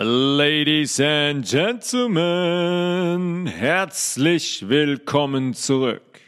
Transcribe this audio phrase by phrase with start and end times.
[0.00, 6.20] Ladies and Gentlemen, herzlich willkommen zurück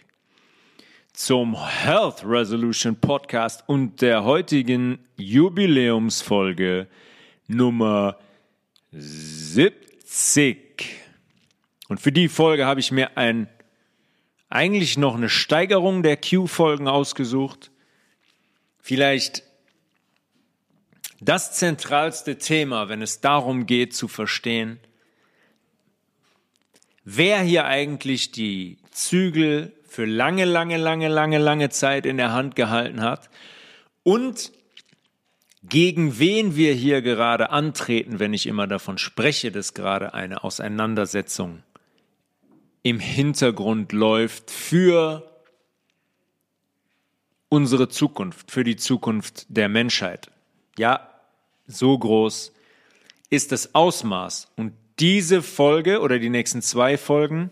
[1.13, 6.89] zum Health Resolution Podcast und der heutigen Jubiläumsfolge
[7.47, 8.19] Nummer
[8.91, 10.59] 70.
[11.87, 13.49] Und für die Folge habe ich mir ein
[14.49, 17.71] eigentlich noch eine Steigerung der Q-Folgen ausgesucht.
[18.81, 19.45] Vielleicht
[21.21, 24.81] das zentralste Thema, wenn es darum geht zu verstehen,
[27.05, 32.57] wer hier eigentlich die Zügel für lange, lange, lange, lange, lange Zeit in der Hand
[32.57, 33.29] gehalten hat
[34.03, 34.53] und
[35.63, 41.63] gegen wen wir hier gerade antreten, wenn ich immer davon spreche, dass gerade eine Auseinandersetzung
[42.83, 45.31] im Hintergrund läuft für
[47.51, 50.31] unsere Zukunft, für die Zukunft der Menschheit.
[50.79, 51.10] Ja,
[51.71, 52.53] so groß
[53.31, 54.49] ist das Ausmaß.
[54.57, 57.51] Und diese Folge oder die nächsten zwei Folgen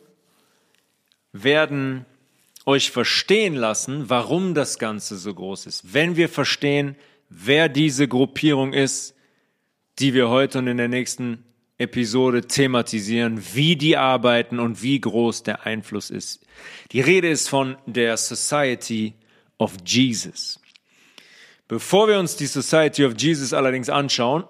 [1.32, 2.04] werden
[2.66, 5.94] euch verstehen lassen, warum das Ganze so groß ist.
[5.94, 6.96] Wenn wir verstehen,
[7.30, 9.14] wer diese Gruppierung ist,
[9.98, 11.44] die wir heute und in der nächsten
[11.78, 16.44] Episode thematisieren, wie die arbeiten und wie groß der Einfluss ist.
[16.92, 19.14] Die Rede ist von der Society
[19.58, 20.57] of Jesus.
[21.68, 24.44] Bevor wir uns die Society of Jesus allerdings anschauen,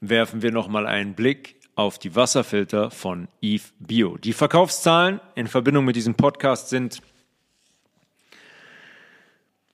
[0.00, 4.16] werfen wir nochmal einen Blick auf die Wasserfilter von Eve Bio.
[4.16, 7.02] Die Verkaufszahlen in Verbindung mit diesem Podcast sind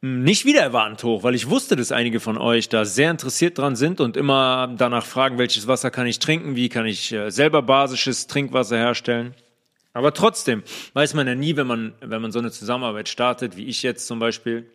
[0.01, 3.77] nicht wieder erwartend hoch, weil ich wusste, dass einige von euch da sehr interessiert dran
[3.77, 7.63] sind und immer danach fragen, welches Wasser kann ich trinken, wie kann ich äh, selber
[7.63, 9.33] basisches Trinkwasser herstellen.
[9.93, 13.67] Aber trotzdem weiß man ja nie, wenn man, wenn man so eine Zusammenarbeit startet, wie
[13.67, 14.69] ich jetzt zum Beispiel,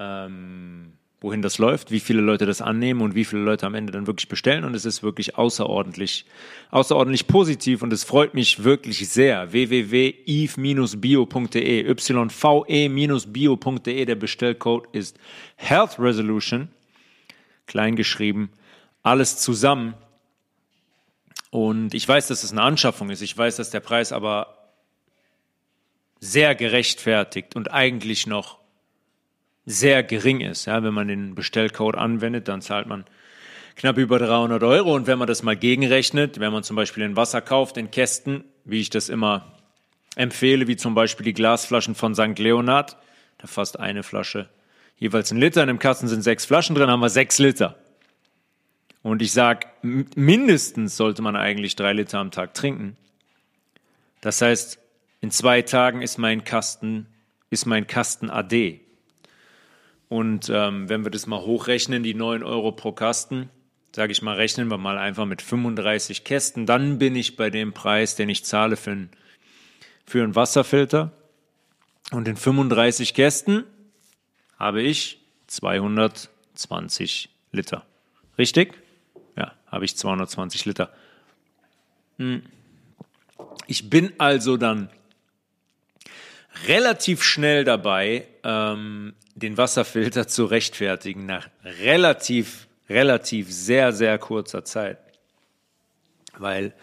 [0.00, 3.92] ähm, wohin das läuft, wie viele Leute das annehmen und wie viele Leute am Ende
[3.92, 4.64] dann wirklich bestellen.
[4.64, 6.26] Und es ist wirklich außerordentlich,
[6.70, 9.52] außerordentlich positiv und es freut mich wirklich sehr.
[9.52, 11.88] www.eve-bio.de,
[12.68, 15.18] yve-bio.de, der Bestellcode ist
[15.56, 16.68] Health Resolution,
[17.66, 17.96] klein
[19.02, 19.94] alles zusammen.
[21.50, 23.20] Und ich weiß, dass es eine Anschaffung ist.
[23.20, 24.70] Ich weiß, dass der Preis aber
[26.18, 28.61] sehr gerechtfertigt und eigentlich noch
[29.66, 30.66] sehr gering ist.
[30.66, 33.04] Ja, wenn man den Bestellcode anwendet, dann zahlt man
[33.76, 34.94] knapp über 300 Euro.
[34.94, 38.44] Und wenn man das mal gegenrechnet, wenn man zum Beispiel ein Wasser kauft in Kästen,
[38.64, 39.58] wie ich das immer
[40.16, 42.38] empfehle, wie zum Beispiel die Glasflaschen von St.
[42.38, 42.96] Leonard,
[43.38, 44.48] da fasst eine Flasche
[45.02, 45.62] jeweils ein Liter.
[45.62, 47.76] In dem Kasten sind sechs Flaschen drin, haben wir sechs Liter.
[49.02, 52.96] Und ich sag, mindestens sollte man eigentlich drei Liter am Tag trinken.
[54.20, 54.78] Das heißt,
[55.20, 57.08] in zwei Tagen ist mein Kasten,
[57.50, 58.80] ist mein Kasten AD.
[60.12, 63.48] Und ähm, wenn wir das mal hochrechnen, die 9 Euro pro Kasten,
[63.96, 67.72] sage ich mal, rechnen wir mal einfach mit 35 Kästen, dann bin ich bei dem
[67.72, 69.10] Preis, den ich zahle für, ein,
[70.04, 71.12] für einen Wasserfilter.
[72.10, 73.64] Und in 35 Kästen
[74.58, 77.86] habe ich 220 Liter.
[78.36, 78.74] Richtig?
[79.34, 80.92] Ja, habe ich 220 Liter.
[82.18, 82.42] Hm.
[83.66, 84.90] Ich bin also dann
[86.66, 94.98] relativ schnell dabei, ähm, den Wasserfilter zu rechtfertigen nach relativ, relativ sehr, sehr kurzer Zeit.
[96.36, 96.74] Weil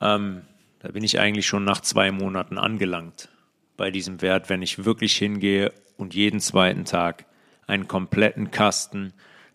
[0.00, 0.42] ähm,
[0.80, 3.28] da bin ich eigentlich schon nach zwei Monaten angelangt
[3.76, 7.26] bei diesem Wert, wenn ich wirklich hingehe und jeden zweiten Tag
[7.66, 9.12] einen kompletten Kasten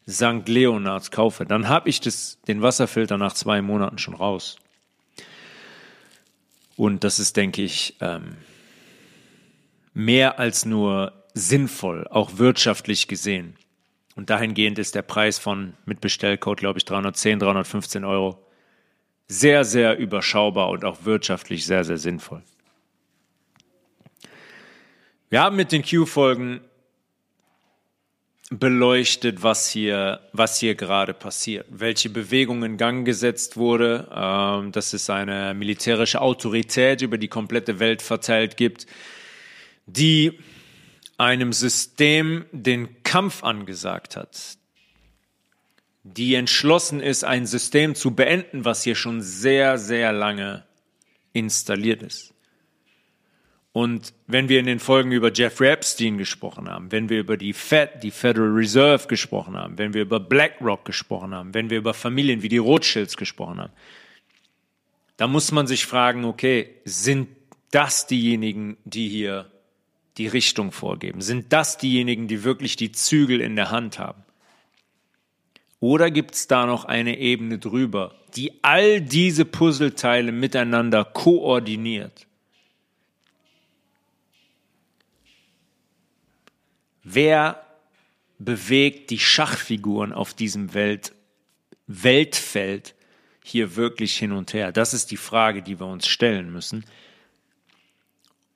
[0.09, 0.47] St.
[0.47, 4.57] Leonards kaufe, dann habe ich das, den Wasserfilter nach zwei Monaten schon raus.
[6.77, 8.37] Und das ist, denke ich, ähm,
[9.93, 13.55] mehr als nur sinnvoll, auch wirtschaftlich gesehen.
[14.15, 18.43] Und dahingehend ist der Preis von mit Bestellcode, glaube ich, 310, 315 Euro
[19.27, 22.41] sehr, sehr überschaubar und auch wirtschaftlich sehr, sehr sinnvoll.
[25.29, 26.61] Wir haben mit den Q-Folgen
[28.49, 34.93] beleuchtet, was hier, was hier gerade passiert, welche Bewegung in Gang gesetzt wurde, ähm, dass
[34.93, 38.87] es eine militärische Autorität über die komplette Welt verteilt gibt,
[39.85, 40.39] die
[41.17, 44.57] einem System den Kampf angesagt hat,
[46.03, 50.65] die entschlossen ist, ein System zu beenden, was hier schon sehr, sehr lange
[51.33, 52.33] installiert ist.
[53.73, 57.53] Und wenn wir in den Folgen über Jeffrey Epstein gesprochen haben, wenn wir über die
[57.53, 61.93] Fed, die Federal Reserve gesprochen haben, wenn wir über BlackRock gesprochen haben, wenn wir über
[61.93, 63.73] Familien wie die Rothschilds gesprochen haben,
[65.17, 67.27] da muss man sich fragen, okay, sind
[67.69, 69.51] das diejenigen, die hier
[70.17, 71.21] die Richtung vorgeben?
[71.21, 74.23] Sind das diejenigen, die wirklich die Zügel in der Hand haben?
[75.79, 82.25] Oder gibt es da noch eine Ebene drüber, die all diese Puzzleteile miteinander koordiniert?
[87.03, 87.63] Wer
[88.39, 91.13] bewegt die Schachfiguren auf diesem Welt,
[91.85, 92.95] Weltfeld
[93.43, 94.71] hier wirklich hin und her?
[94.71, 96.85] Das ist die Frage, die wir uns stellen müssen.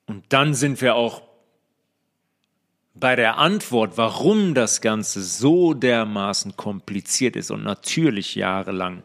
[0.05, 1.31] Und dann sind wir auch
[3.01, 9.03] bei der Antwort, warum das Ganze so dermaßen kompliziert ist und natürlich jahrelang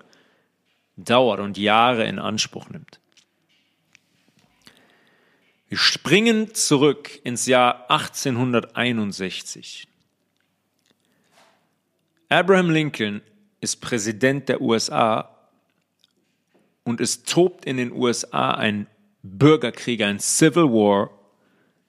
[0.96, 3.00] dauert und Jahre in Anspruch nimmt.
[5.68, 9.88] Wir springen zurück ins Jahr 1861.
[12.28, 13.22] Abraham Lincoln
[13.60, 15.36] ist Präsident der USA
[16.84, 18.86] und es tobt in den USA ein
[19.22, 21.15] Bürgerkrieg, ein Civil War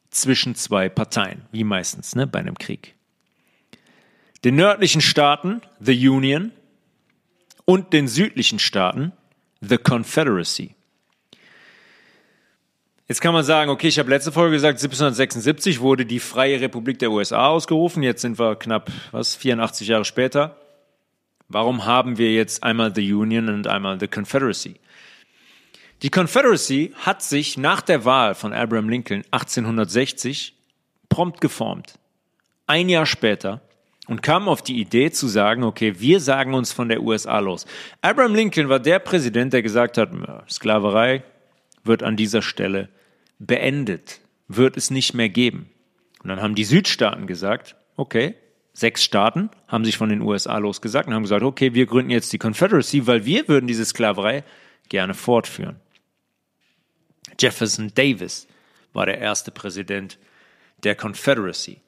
[0.09, 2.95] zwischen zwei Parteien, wie meistens ne, bei einem Krieg.
[4.43, 6.51] Den nördlichen Staaten, the Union,
[7.65, 9.11] und den südlichen Staaten,
[9.61, 10.75] the Confederacy.
[13.07, 16.99] Jetzt kann man sagen, okay, ich habe letzte Folge gesagt, 1776 wurde die Freie Republik
[16.99, 18.03] der USA ausgerufen.
[18.03, 20.57] Jetzt sind wir knapp, was, 84 Jahre später.
[21.47, 24.75] Warum haben wir jetzt einmal the Union und einmal the Confederacy?
[26.03, 30.53] Die Confederacy hat sich nach der Wahl von Abraham Lincoln 1860
[31.09, 31.95] prompt geformt.
[32.67, 33.61] Ein Jahr später
[34.07, 37.65] und kam auf die Idee zu sagen, okay, wir sagen uns von der USA los.
[38.01, 40.11] Abraham Lincoln war der Präsident, der gesagt hat,
[40.47, 41.23] Sklaverei
[41.83, 42.89] wird an dieser Stelle
[43.39, 45.67] beendet, wird es nicht mehr geben.
[46.21, 48.35] Und dann haben die Südstaaten gesagt, okay,
[48.71, 52.31] sechs Staaten haben sich von den USA losgesagt und haben gesagt, okay, wir gründen jetzt
[52.33, 54.43] die Confederacy, weil wir würden diese Sklaverei
[54.89, 55.77] gerne fortführen.
[57.39, 58.47] Jefferson Davis
[58.93, 60.17] war der erste Präsident
[60.83, 61.81] der Confederacy.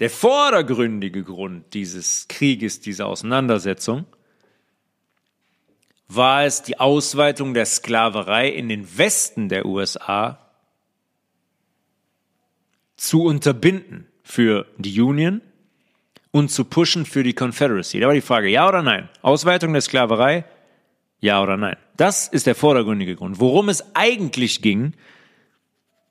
[0.00, 4.06] Der vordergründige Grund dieses Krieges, dieser Auseinandersetzung,
[6.08, 10.38] war es die Ausweitung der Sklaverei in den Westen der USA
[12.96, 15.40] zu unterbinden für die Union
[16.30, 18.00] und zu pushen für die Confederacy.
[18.00, 19.08] Da war die Frage, ja oder nein?
[19.22, 20.44] Ausweitung der Sklaverei,
[21.20, 21.76] ja oder nein?
[21.96, 23.40] Das ist der vordergründige Grund.
[23.40, 24.94] Worum es eigentlich ging,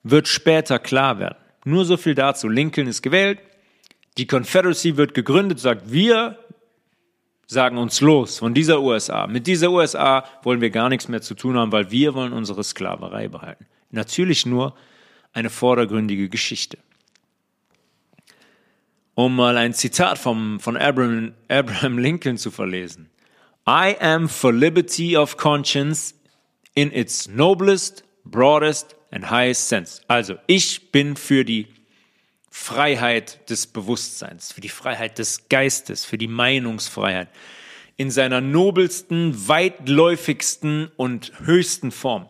[0.03, 1.37] wird später klar werden.
[1.65, 2.47] Nur so viel dazu.
[2.47, 3.39] Lincoln ist gewählt,
[4.17, 6.37] die Confederacy wird gegründet, sagt, wir
[7.47, 9.27] sagen uns los von dieser USA.
[9.27, 12.63] Mit dieser USA wollen wir gar nichts mehr zu tun haben, weil wir wollen unsere
[12.63, 13.65] Sklaverei behalten.
[13.91, 14.75] Natürlich nur
[15.33, 16.77] eine vordergründige Geschichte.
[19.15, 23.09] Um mal ein Zitat vom, von Abraham, Abraham Lincoln zu verlesen.
[23.67, 26.13] I am for liberty of conscience
[26.75, 30.01] in its noblest, broadest and highest sense.
[30.07, 31.67] Also, ich bin für die
[32.51, 37.29] Freiheit des Bewusstseins, für die Freiheit des Geistes, für die Meinungsfreiheit
[37.97, 42.29] in seiner nobelsten, weitläufigsten und höchsten Form.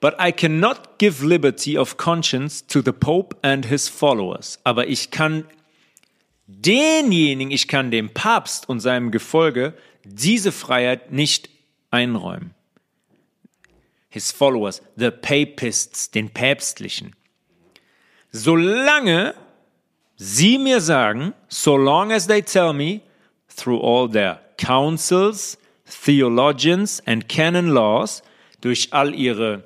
[0.00, 4.60] But I cannot give liberty of conscience to the Pope and his followers.
[4.62, 5.44] Aber ich kann
[6.46, 9.74] denjenigen, ich kann dem Papst und seinem Gefolge
[10.14, 11.50] diese Freiheit nicht
[11.90, 12.54] einräumen.
[14.08, 17.14] His followers, the Papists, den Päpstlichen.
[18.32, 19.34] Solange
[20.16, 23.02] sie mir sagen, so long as they tell me,
[23.48, 28.22] through all their councils, theologians and canon laws,
[28.60, 29.64] durch all ihre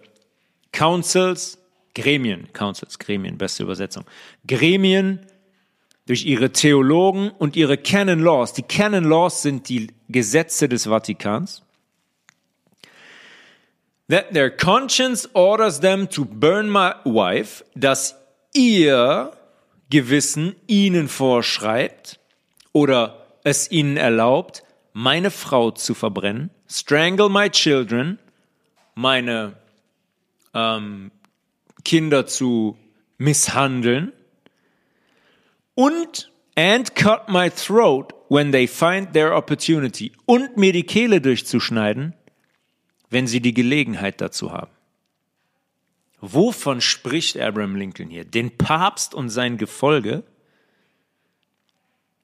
[0.73, 1.59] Councils,
[1.95, 4.05] Gremien, Councils, Gremien, beste Übersetzung,
[4.47, 5.21] Gremien,
[6.07, 8.53] durch ihre Theologen und ihre Canon Laws.
[8.53, 11.63] Die Canon Laws sind die Gesetze des Vatikans.
[14.09, 18.17] That their conscience orders them to burn my wife, dass
[18.53, 19.33] ihr
[19.89, 22.21] Gewissen ihnen vorschreibt
[22.73, 28.19] oder es ihnen erlaubt, meine Frau zu verbrennen, strangle my children,
[28.95, 29.55] meine
[30.53, 31.11] ähm,
[31.85, 32.77] Kinder zu
[33.17, 34.13] misshandeln
[35.75, 42.14] und and cut my throat when they find their opportunity und mir die Kehle durchzuschneiden,
[43.11, 44.71] wenn sie die Gelegenheit dazu haben.
[46.21, 48.25] Wovon spricht Abraham Lincoln hier?
[48.25, 50.23] Den Papst und sein Gefolge?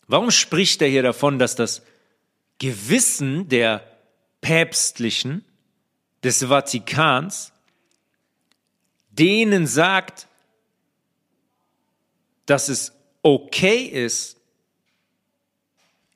[0.07, 1.83] Warum spricht er hier davon, dass das
[2.59, 3.85] Gewissen der
[4.41, 5.45] Päpstlichen,
[6.23, 7.53] des Vatikans,
[9.11, 10.29] denen sagt,
[12.47, 12.93] dass es
[13.23, 14.39] okay ist,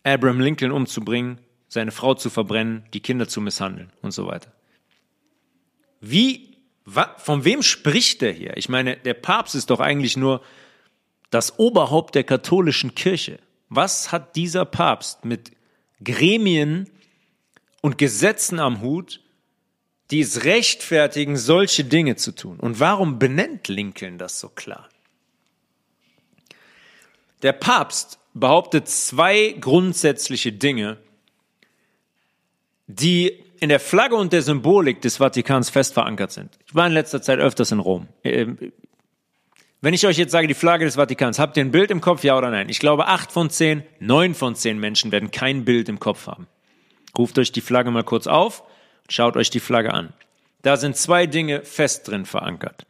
[0.02, 4.52] Abraham Lincoln umzubringen, seine Frau zu verbrennen, die Kinder zu misshandeln und so weiter.
[6.00, 6.58] Wie,
[7.16, 8.56] von wem spricht er hier?
[8.56, 10.42] Ich meine, der Papst ist doch eigentlich nur
[11.30, 13.38] das Oberhaupt der katholischen Kirche.
[13.68, 15.52] Was hat dieser Papst mit
[16.02, 16.90] Gremien
[17.80, 19.20] und Gesetzen am Hut,
[20.10, 22.60] die es rechtfertigen, solche Dinge zu tun.
[22.60, 24.88] Und warum benennt Lincoln das so klar?
[27.44, 30.96] Der Papst behauptet zwei grundsätzliche Dinge,
[32.86, 36.58] die in der Flagge und der Symbolik des Vatikans fest verankert sind.
[36.66, 38.08] Ich war in letzter Zeit öfters in Rom.
[38.24, 38.72] Ähm,
[39.82, 42.24] wenn ich euch jetzt sage, die Flagge des Vatikans, habt ihr ein Bild im Kopf,
[42.24, 42.70] ja oder nein?
[42.70, 46.46] Ich glaube, acht von zehn, neun von zehn Menschen werden kein Bild im Kopf haben.
[47.16, 48.62] Ruft euch die Flagge mal kurz auf,
[49.10, 50.14] schaut euch die Flagge an.
[50.62, 52.86] Da sind zwei Dinge fest drin verankert.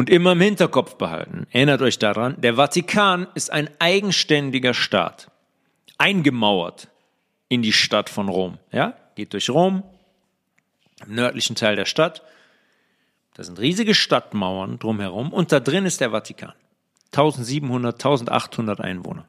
[0.00, 5.30] Und immer im Hinterkopf behalten, erinnert euch daran, der Vatikan ist ein eigenständiger Staat,
[5.98, 6.88] eingemauert
[7.50, 8.56] in die Stadt von Rom.
[8.72, 9.82] Ja, geht durch Rom,
[11.06, 12.22] im nördlichen Teil der Stadt.
[13.34, 16.54] Da sind riesige Stadtmauern drumherum und da drin ist der Vatikan.
[17.12, 19.28] 1700, 1800 Einwohner.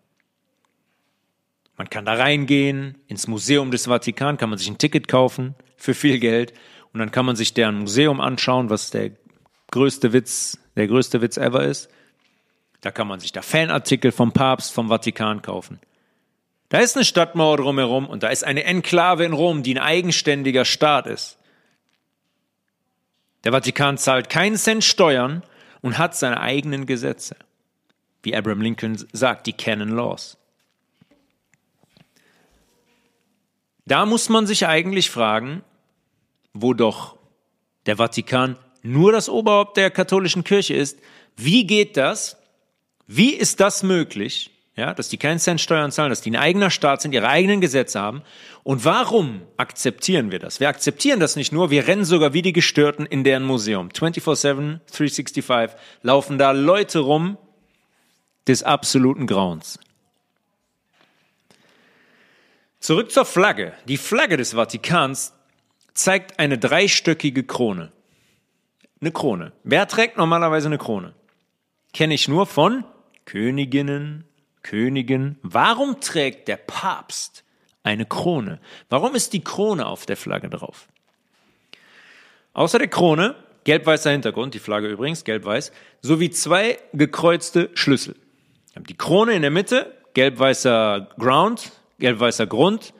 [1.75, 5.93] Man kann da reingehen, ins Museum des Vatikan kann man sich ein Ticket kaufen für
[5.93, 6.53] viel Geld
[6.93, 9.11] und dann kann man sich deren Museum anschauen, was der
[9.71, 11.89] größte Witz, der größte Witz ever ist.
[12.81, 15.79] Da kann man sich da Fanartikel vom Papst, vom Vatikan kaufen.
[16.69, 20.65] Da ist eine Stadtmauer drumherum und da ist eine Enklave in Rom, die ein eigenständiger
[20.65, 21.37] Staat ist.
[23.43, 25.43] Der Vatikan zahlt keinen Cent Steuern
[25.81, 27.35] und hat seine eigenen Gesetze.
[28.23, 30.37] Wie Abraham Lincoln sagt, die Canon Laws.
[33.85, 35.63] Da muss man sich eigentlich fragen,
[36.53, 37.17] wo doch
[37.87, 40.99] der Vatikan nur das Oberhaupt der katholischen Kirche ist,
[41.37, 42.37] wie geht das?
[43.07, 44.51] Wie ist das möglich?
[44.75, 47.59] Ja, dass die keinen Cent Steuern zahlen, dass die ein eigener Staat sind, ihre eigenen
[47.59, 48.21] Gesetze haben.
[48.63, 50.59] Und warum akzeptieren wir das?
[50.59, 53.89] Wir akzeptieren das nicht nur, wir rennen sogar wie die Gestörten in deren Museum.
[53.89, 57.37] 24-7, 365 laufen da Leute rum
[58.47, 59.77] des absoluten Grauens.
[62.79, 63.73] Zurück zur Flagge.
[63.87, 65.33] Die Flagge des Vatikans
[65.93, 67.91] zeigt eine dreistöckige Krone.
[69.01, 69.51] Eine Krone.
[69.63, 71.13] Wer trägt normalerweise eine Krone?
[71.91, 72.83] Kenne ich nur von
[73.25, 74.25] Königinnen,
[74.61, 75.39] Königen.
[75.41, 77.43] Warum trägt der Papst
[77.81, 78.59] eine Krone?
[78.89, 80.87] Warum ist die Krone auf der Flagge drauf?
[82.53, 88.15] Außer der Krone, gelb-weißer Hintergrund, die Flagge übrigens, gelb-weiß, sowie zwei gekreuzte Schlüssel.
[88.75, 92.93] Die Krone in der Mitte, gelb-weißer Ground, gelb-weißer Grund,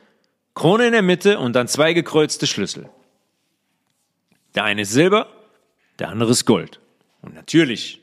[0.54, 2.88] Krone in der Mitte und dann zwei gekreuzte Schlüssel.
[4.54, 5.28] Der eine ist Silber,
[6.02, 6.80] der andere ist Gold.
[7.20, 8.00] Und natürlich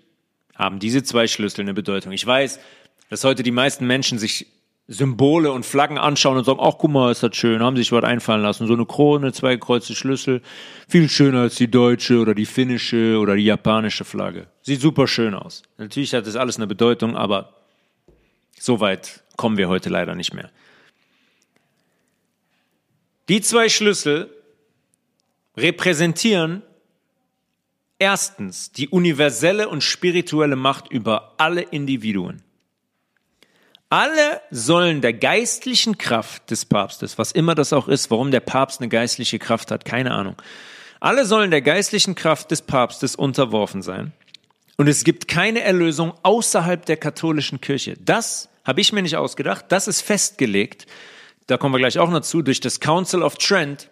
[0.55, 2.13] haben diese zwei Schlüssel eine Bedeutung.
[2.13, 2.57] Ich weiß,
[3.09, 4.47] dass heute die meisten Menschen sich
[4.87, 8.05] Symbole und Flaggen anschauen und sagen, ach guck mal, ist das schön, haben sich was
[8.05, 8.67] einfallen lassen.
[8.67, 10.41] So eine Krone, zwei gekreuzte Schlüssel,
[10.87, 14.47] viel schöner als die deutsche oder die finnische oder die japanische Flagge.
[14.61, 15.63] Sieht super schön aus.
[15.77, 17.53] Natürlich hat das alles eine Bedeutung, aber
[18.57, 20.49] so weit kommen wir heute leider nicht mehr.
[23.27, 24.33] Die zwei Schlüssel
[25.57, 26.63] repräsentieren
[27.99, 32.41] erstens die universelle und spirituelle Macht über alle Individuen.
[33.89, 38.81] Alle sollen der geistlichen Kraft des Papstes, was immer das auch ist, warum der Papst
[38.81, 40.35] eine geistliche Kraft hat, keine Ahnung.
[40.99, 44.13] Alle sollen der geistlichen Kraft des Papstes unterworfen sein.
[44.77, 47.95] Und es gibt keine Erlösung außerhalb der katholischen Kirche.
[47.99, 49.65] Das habe ich mir nicht ausgedacht.
[49.69, 50.85] Das ist festgelegt.
[51.47, 53.89] Da kommen wir gleich auch noch zu, durch das Council of Trent,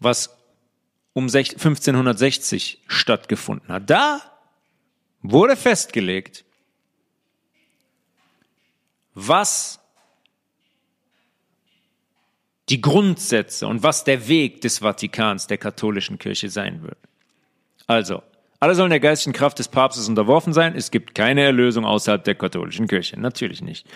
[0.00, 0.35] was
[1.16, 3.88] um 1560 stattgefunden hat.
[3.88, 4.20] Da
[5.22, 6.44] wurde festgelegt,
[9.14, 9.80] was
[12.68, 16.98] die Grundsätze und was der Weg des Vatikans, der katholischen Kirche sein wird.
[17.86, 18.22] Also,
[18.60, 20.76] alle sollen der geistigen Kraft des Papstes unterworfen sein.
[20.76, 23.18] Es gibt keine Erlösung außerhalb der katholischen Kirche.
[23.18, 23.86] Natürlich nicht.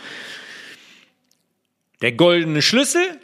[2.00, 3.20] Der goldene Schlüssel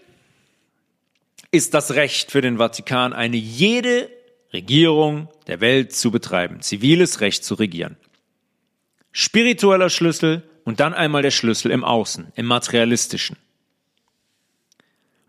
[1.51, 4.11] ist das Recht für den Vatikan, eine jede
[4.53, 7.97] Regierung der Welt zu betreiben, ziviles Recht zu regieren.
[9.13, 13.37] Spiritueller Schlüssel und dann einmal der Schlüssel im Außen, im Materialistischen.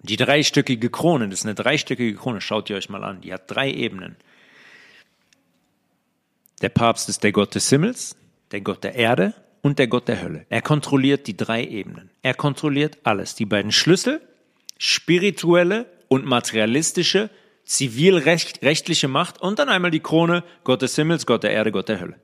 [0.02, 3.44] Die dreistöckige Krone, das ist eine dreistöckige Krone, schaut ihr euch mal an, die hat
[3.48, 4.16] drei Ebenen.
[6.62, 8.16] Der Papst ist der Gott des Himmels,
[8.52, 10.46] der Gott der Erde und der Gott der Hölle.
[10.50, 12.10] Er kontrolliert die drei Ebenen.
[12.22, 13.36] Er kontrolliert alles.
[13.36, 14.22] Die beiden Schlüssel,
[14.78, 17.30] spirituelle und materialistische,
[17.66, 22.00] zivilrechtliche Macht und dann einmal die Krone, Gott des Himmels, Gott der Erde, Gott der
[22.00, 22.16] Hölle.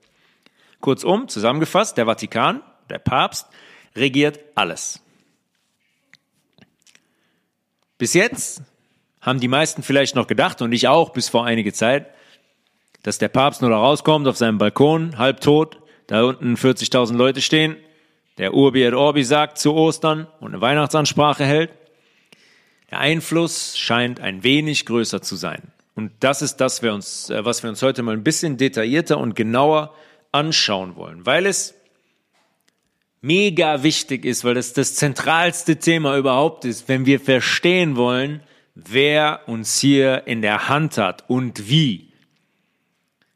[0.80, 3.48] Kurzum, zusammengefasst, der Vatikan der Papst,
[3.96, 5.02] regiert alles.
[7.98, 8.62] Bis jetzt
[9.22, 12.08] haben die meisten vielleicht noch gedacht, und ich auch bis vor einige Zeit,
[13.04, 17.78] dass der Papst nur da rauskommt auf seinem Balkon, halbtot, da unten 40.000 Leute stehen,
[18.38, 21.72] der Urbi et Orbi sagt zu Ostern und eine Weihnachtsansprache hält,
[22.94, 25.64] der Einfluss scheint ein wenig größer zu sein.
[25.96, 29.96] Und das ist das, äh, was wir uns heute mal ein bisschen detaillierter und genauer
[30.32, 31.74] anschauen wollen, weil es
[33.20, 38.44] mega wichtig ist, weil das das zentralste Thema überhaupt ist, wenn wir verstehen wollen,
[38.76, 42.14] wer uns hier in der Hand hat und wie.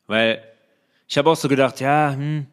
[0.06, 0.44] Weil
[1.08, 2.46] ich habe auch so gedacht, ja, hm,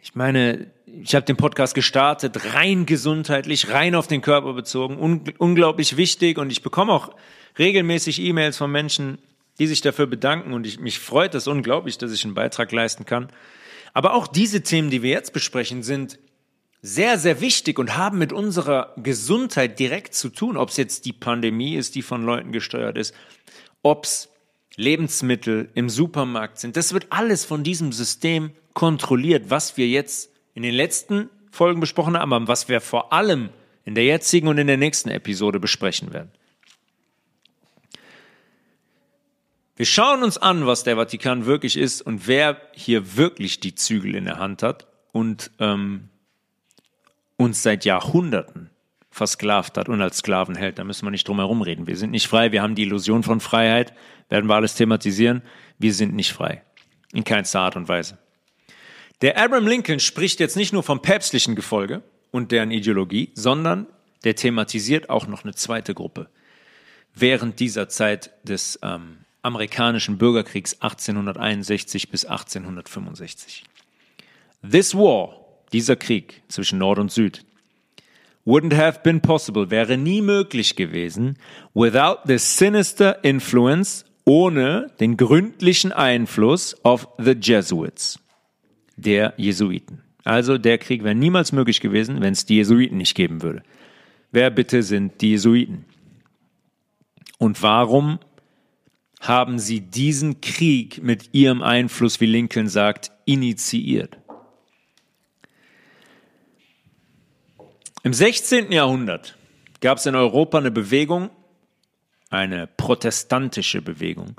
[0.00, 5.24] ich meine, ich habe den Podcast gestartet, rein gesundheitlich, rein auf den Körper bezogen, un
[5.38, 7.14] unglaublich wichtig und ich bekomme auch
[7.58, 9.18] regelmäßig E-Mails von Menschen,
[9.58, 13.04] die sich dafür bedanken und ich, mich freut das unglaublich, dass ich einen Beitrag leisten
[13.04, 13.28] kann.
[13.92, 16.18] Aber auch diese Themen, die wir jetzt besprechen, sind
[16.80, 21.12] sehr, sehr wichtig und haben mit unserer Gesundheit direkt zu tun, ob es jetzt die
[21.12, 23.14] Pandemie ist, die von Leuten gesteuert ist,
[23.82, 24.28] ob es
[24.78, 26.76] Lebensmittel im Supermarkt sind.
[26.76, 32.16] Das wird alles von diesem System kontrolliert, was wir jetzt in den letzten Folgen besprochen
[32.16, 33.50] haben, aber was wir vor allem
[33.84, 36.30] in der jetzigen und in der nächsten Episode besprechen werden.
[39.74, 44.14] Wir schauen uns an, was der Vatikan wirklich ist und wer hier wirklich die Zügel
[44.14, 46.08] in der Hand hat und ähm,
[47.36, 48.70] uns seit Jahrhunderten
[49.18, 50.78] versklavt hat und als Sklaven hält.
[50.78, 51.86] Da müssen wir nicht drum herum reden.
[51.86, 53.92] Wir sind nicht frei, wir haben die Illusion von Freiheit,
[54.30, 55.42] werden wir alles thematisieren.
[55.78, 56.62] Wir sind nicht frei.
[57.12, 58.18] In keinster Art und Weise.
[59.20, 63.86] Der Abraham Lincoln spricht jetzt nicht nur vom päpstlichen Gefolge und deren Ideologie, sondern
[64.24, 66.28] der thematisiert auch noch eine zweite Gruppe
[67.20, 73.64] während dieser Zeit des ähm, amerikanischen Bürgerkriegs 1861 bis 1865.
[74.68, 75.36] This war,
[75.72, 77.44] dieser Krieg zwischen Nord und Süd,
[78.48, 81.36] wouldn't have been possible, wäre nie möglich gewesen,
[81.74, 88.18] without the sinister influence, ohne den gründlichen Einfluss of the Jesuits,
[88.96, 90.00] der Jesuiten.
[90.24, 93.62] Also der Krieg wäre niemals möglich gewesen, wenn es die Jesuiten nicht geben würde.
[94.32, 95.84] Wer bitte sind die Jesuiten?
[97.38, 98.18] Und warum
[99.20, 104.18] haben sie diesen Krieg mit ihrem Einfluss, wie Lincoln sagt, initiiert.
[108.02, 108.70] Im 16.
[108.70, 109.36] Jahrhundert
[109.80, 111.30] gab es in Europa eine Bewegung,
[112.30, 114.36] eine protestantische Bewegung,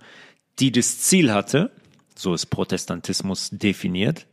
[0.60, 1.72] die das Ziel hatte,
[2.15, 4.28] so ist Protestantismus definiert,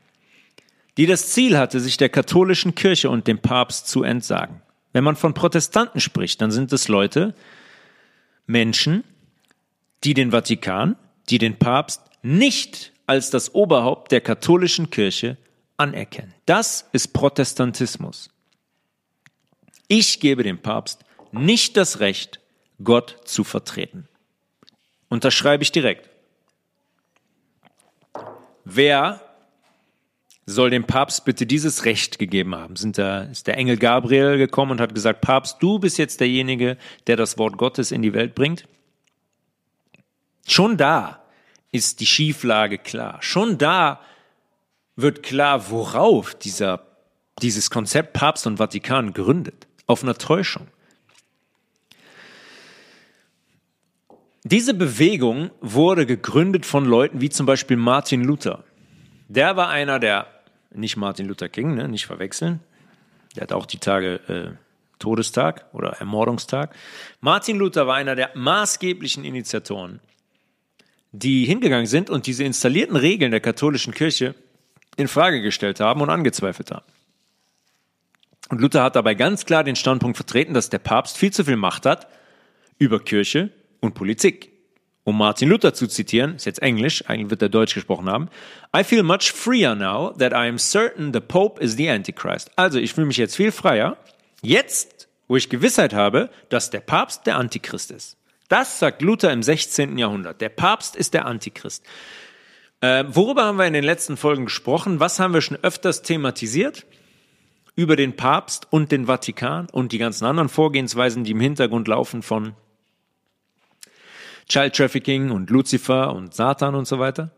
[0.97, 4.63] die das Ziel hatte, sich der katholischen Kirche und dem Papst zu entsagen.
[4.93, 7.35] Wenn man von Protestanten spricht, dann sind es Leute,
[8.47, 9.05] Menschen,
[10.05, 10.97] die den Vatikan,
[11.29, 15.37] die den Papst nicht als das Oberhaupt der katholischen Kirche
[15.77, 16.35] anerkennen.
[16.47, 18.31] Das ist Protestantismus.
[19.89, 22.41] Ich gebe dem Papst nicht das Recht,
[22.83, 24.09] Gott zu vertreten.
[25.09, 26.11] Unterschreibe ich direkt.
[28.65, 29.21] Wer
[30.47, 32.77] soll dem Papst bitte dieses Recht gegeben haben?
[32.77, 36.77] Sind da, ist der Engel Gabriel gekommen und hat gesagt, Papst, du bist jetzt derjenige,
[37.07, 38.67] der das Wort Gottes in die Welt bringt?
[40.47, 41.23] Schon da
[41.73, 43.19] ist die Schieflage klar.
[43.21, 44.01] Schon da
[44.95, 46.87] wird klar, worauf dieser,
[47.43, 49.67] dieses Konzept Papst und Vatikan gründet.
[49.87, 50.69] Auf einer Täuschung.
[54.45, 58.65] Diese Bewegung wurde gegründet von Leuten wie zum Beispiel Martin Luther.
[59.29, 60.27] Der war einer der,
[60.73, 62.61] nicht Martin Luther King, ne, nicht verwechseln.
[63.35, 64.57] Der hat auch die Tage äh,
[64.99, 66.75] Todestag oder Ermordungstag.
[67.21, 70.01] Martin Luther war einer der maßgeblichen Initiatoren
[71.19, 74.35] die hingegangen sind und diese installierten Regeln der katholischen Kirche
[74.97, 76.85] in Frage gestellt haben und angezweifelt haben.
[78.49, 81.57] Und Luther hat dabei ganz klar den Standpunkt vertreten, dass der Papst viel zu viel
[81.57, 82.07] Macht hat
[82.79, 84.53] über Kirche und Politik.
[85.05, 88.29] Um Martin Luther zu zitieren, ist jetzt Englisch, eigentlich wird er Deutsch gesprochen haben.
[88.77, 92.51] I feel much freer now that I am certain the Pope is the Antichrist.
[92.57, 93.97] Also ich fühle mich jetzt viel freier,
[94.43, 98.17] jetzt, wo ich Gewissheit habe, dass der Papst der Antichrist ist.
[98.49, 99.97] Das sagt Luther im 16.
[99.99, 100.41] Jahrhundert.
[100.41, 101.85] Der Papst ist der Antichrist.
[102.81, 105.01] Äh, worüber haben wir in den letzten Folgen gesprochen?
[105.01, 106.85] Was haben wir schon öfters thematisiert?
[107.77, 112.23] Über den Papst und den Vatikan und die ganzen anderen Vorgehensweisen, die im Hintergrund laufen
[112.23, 112.55] von
[114.49, 117.31] Child Trafficking und Lucifer und Satan und so weiter.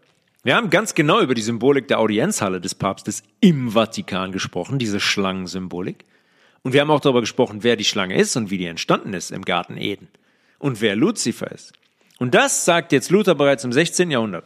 [0.45, 5.01] Wir haben ganz genau über die Symbolik der Audienzhalle des Papstes im Vatikan gesprochen, diese
[5.01, 6.05] Schlangensymbolik.
[6.63, 9.31] Und wir haben auch darüber gesprochen, wer die Schlange ist und wie die entstanden ist
[9.31, 10.09] im Garten Eden
[10.59, 11.73] und wer Luzifer ist.
[12.19, 14.11] Und das sagt jetzt Luther bereits im 16.
[14.11, 14.45] Jahrhundert.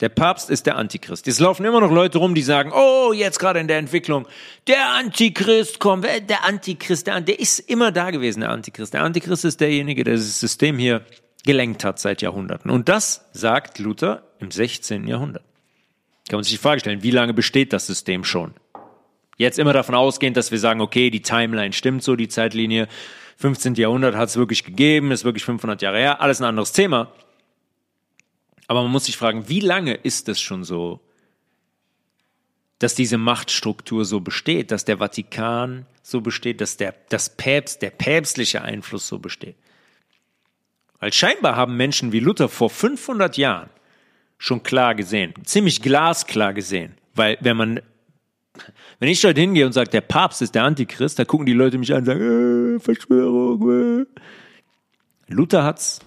[0.00, 1.26] Der Papst ist der Antichrist.
[1.26, 4.28] Jetzt laufen immer noch Leute rum, die sagen, oh, jetzt gerade in der Entwicklung,
[4.68, 8.94] der Antichrist kommt, der Antichrist, der, der ist immer da gewesen, der Antichrist.
[8.94, 11.04] Der Antichrist ist derjenige, der das System hier
[11.44, 12.70] gelenkt hat seit Jahrhunderten.
[12.70, 15.08] Und das sagt Luther im 16.
[15.08, 15.42] Jahrhundert.
[16.28, 18.54] Kann man sich die Frage stellen, wie lange besteht das System schon?
[19.36, 22.86] Jetzt immer davon ausgehend, dass wir sagen, okay, die Timeline stimmt so, die Zeitlinie,
[23.38, 23.74] 15.
[23.74, 27.12] Jahrhundert hat es wirklich gegeben, ist wirklich 500 Jahre her, alles ein anderes Thema.
[28.68, 31.00] Aber man muss sich fragen, wie lange ist es schon so,
[32.78, 37.90] dass diese Machtstruktur so besteht, dass der Vatikan so besteht, dass der, das Päpst, der
[37.90, 39.56] päpstliche Einfluss so besteht?
[41.00, 43.70] Weil scheinbar haben Menschen wie Luther vor 500 Jahren
[44.36, 47.80] schon klar gesehen, ziemlich glasklar gesehen, weil wenn man
[48.98, 51.78] wenn ich dort hingehe und sage, der Papst ist der Antichrist, da gucken die Leute
[51.78, 54.02] mich an und sagen, äh, Verschwörung.
[54.02, 54.06] Äh.
[55.28, 56.00] Luther hat's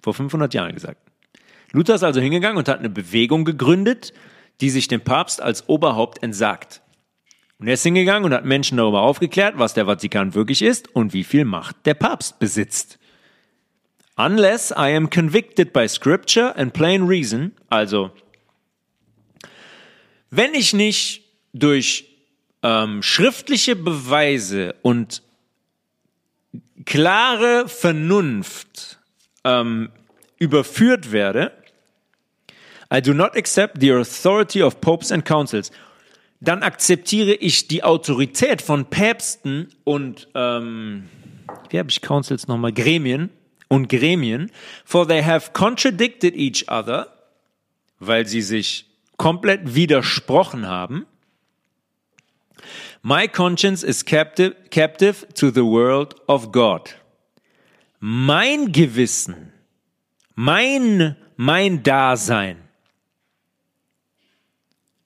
[0.00, 1.07] vor 500 Jahren gesagt.
[1.72, 4.12] Luther ist also hingegangen und hat eine Bewegung gegründet,
[4.60, 6.82] die sich dem Papst als Oberhaupt entsagt.
[7.58, 11.12] Und er ist hingegangen und hat Menschen darüber aufgeklärt, was der Vatikan wirklich ist und
[11.12, 12.98] wie viel Macht der Papst besitzt.
[14.16, 18.10] Unless I am convicted by scripture and plain reason, also
[20.30, 22.08] wenn ich nicht durch
[22.62, 25.22] ähm, schriftliche Beweise und
[26.84, 28.98] klare Vernunft
[29.44, 29.90] ähm,
[30.38, 31.52] überführt werde,
[32.92, 35.70] I do not accept the authority of popes and councils,
[36.40, 41.08] dann akzeptiere ich die Autorität von Päpsten und ähm,
[41.70, 42.72] wie habe ich Councils nochmal?
[42.72, 43.30] Gremien
[43.68, 44.50] und Gremien,
[44.84, 47.08] for they have contradicted each other,
[47.98, 51.06] weil sie sich komplett widersprochen haben
[53.02, 56.94] My conscience is captive, captive to the world of God.
[58.00, 59.52] Mein Gewissen,
[60.40, 62.62] mein, mein Dasein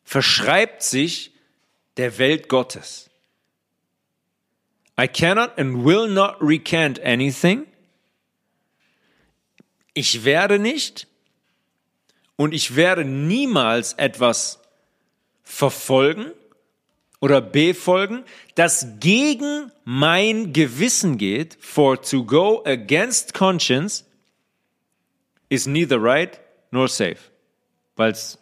[0.04, 1.32] verschreibt sich
[1.96, 3.08] der Welt Gottes.
[5.00, 7.66] I cannot and will not recant anything.
[9.94, 11.06] Ich werde nicht
[12.36, 14.60] und ich werde niemals etwas
[15.44, 16.30] verfolgen
[17.20, 24.04] oder B folgen, das gegen mein Gewissen geht, for to go against conscience
[25.52, 27.18] is neither right nor safe,
[27.96, 28.38] weil es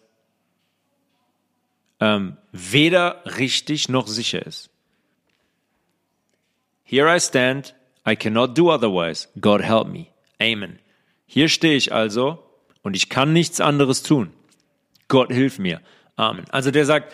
[1.99, 4.71] ähm, weder richtig noch sicher ist.
[6.85, 7.75] Here I stand,
[8.09, 9.29] I cannot do otherwise.
[9.41, 10.07] God help me.
[10.41, 10.79] Amen.
[11.27, 12.45] Hier stehe ich also
[12.83, 14.33] und ich kann nichts anderes tun.
[15.09, 15.81] Gott hilf mir.
[16.15, 16.45] Amen.
[16.51, 17.13] Also der sagt,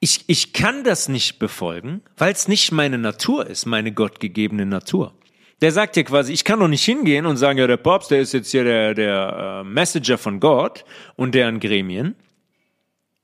[0.00, 5.14] ich, ich kann das nicht befolgen, weil es nicht meine Natur ist, meine gottgegebene Natur.
[5.60, 8.20] Der sagt ja quasi, ich kann doch nicht hingehen und sagen, ja, der Papst, der
[8.20, 10.84] ist jetzt hier der, der äh, Messenger von Gott
[11.16, 12.16] und deren Gremien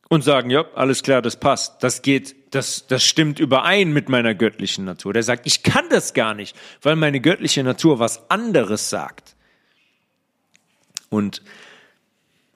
[0.08, 1.82] und sagen, ja, alles klar, das passt.
[1.82, 5.12] Das geht, das, das stimmt überein mit meiner göttlichen Natur.
[5.12, 9.36] Der sagt, ich kann das gar nicht, weil meine göttliche Natur was anderes sagt.
[11.08, 11.42] Und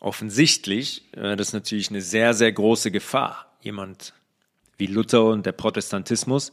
[0.01, 4.15] offensichtlich, äh, das ist natürlich eine sehr, sehr große Gefahr jemand
[4.77, 6.53] wie Luther und der Protestantismus,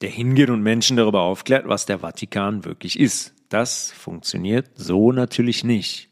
[0.00, 3.32] der hingeht und Menschen darüber aufklärt, was der Vatikan wirklich ist.
[3.48, 6.08] Das funktioniert so natürlich nicht.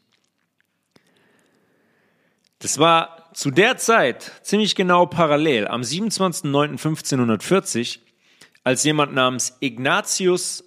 [2.59, 7.99] Das war zu der Zeit ziemlich genau parallel, am 27.09.1540,
[8.63, 10.63] als jemand namens Ignatius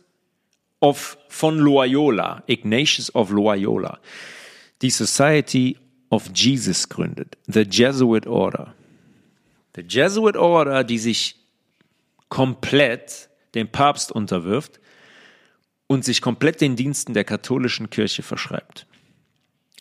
[0.81, 3.99] of von Loyola, Ignatius of Loyola,
[4.83, 5.79] die Society
[6.11, 8.75] of Jesus gründet, the Jesuit Order.
[9.75, 11.38] Der Jesuit Order, die sich
[12.29, 14.81] komplett dem Papst unterwirft
[15.87, 18.87] und sich komplett den Diensten der katholischen Kirche verschreibt.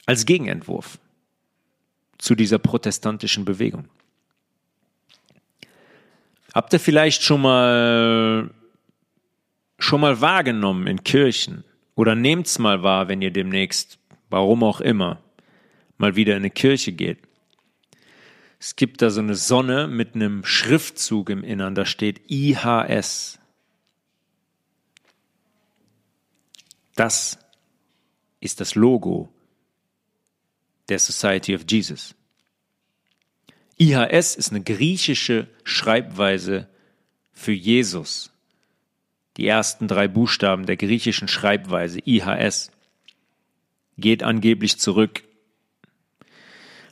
[0.06, 1.00] Als Gegenentwurf
[2.18, 3.90] zu dieser protestantischen Bewegung.
[6.54, 8.50] Habt ihr vielleicht schon mal
[9.80, 11.64] schon mal wahrgenommen in Kirchen
[11.96, 15.22] oder nehmt's mal wahr, wenn ihr demnächst, warum auch immer,
[15.98, 17.20] mal wieder in eine Kirche geht?
[18.60, 23.40] Es gibt da so eine Sonne mit einem Schriftzug im Innern, da steht IHS.
[26.96, 27.38] Das
[28.40, 29.30] ist das Logo
[30.90, 32.16] der Society of Jesus.
[33.78, 36.68] IHS ist eine griechische Schreibweise
[37.34, 38.32] für Jesus.
[39.38, 42.72] Die ersten drei Buchstaben der griechischen Schreibweise IHS
[44.00, 45.24] geht angeblich zurück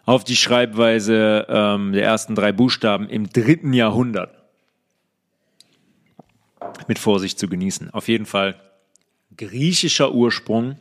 [0.05, 4.35] auf die Schreibweise ähm, der ersten drei Buchstaben im dritten Jahrhundert.
[6.87, 7.91] Mit Vorsicht zu genießen.
[7.91, 8.59] Auf jeden Fall
[9.35, 10.79] griechischer Ursprung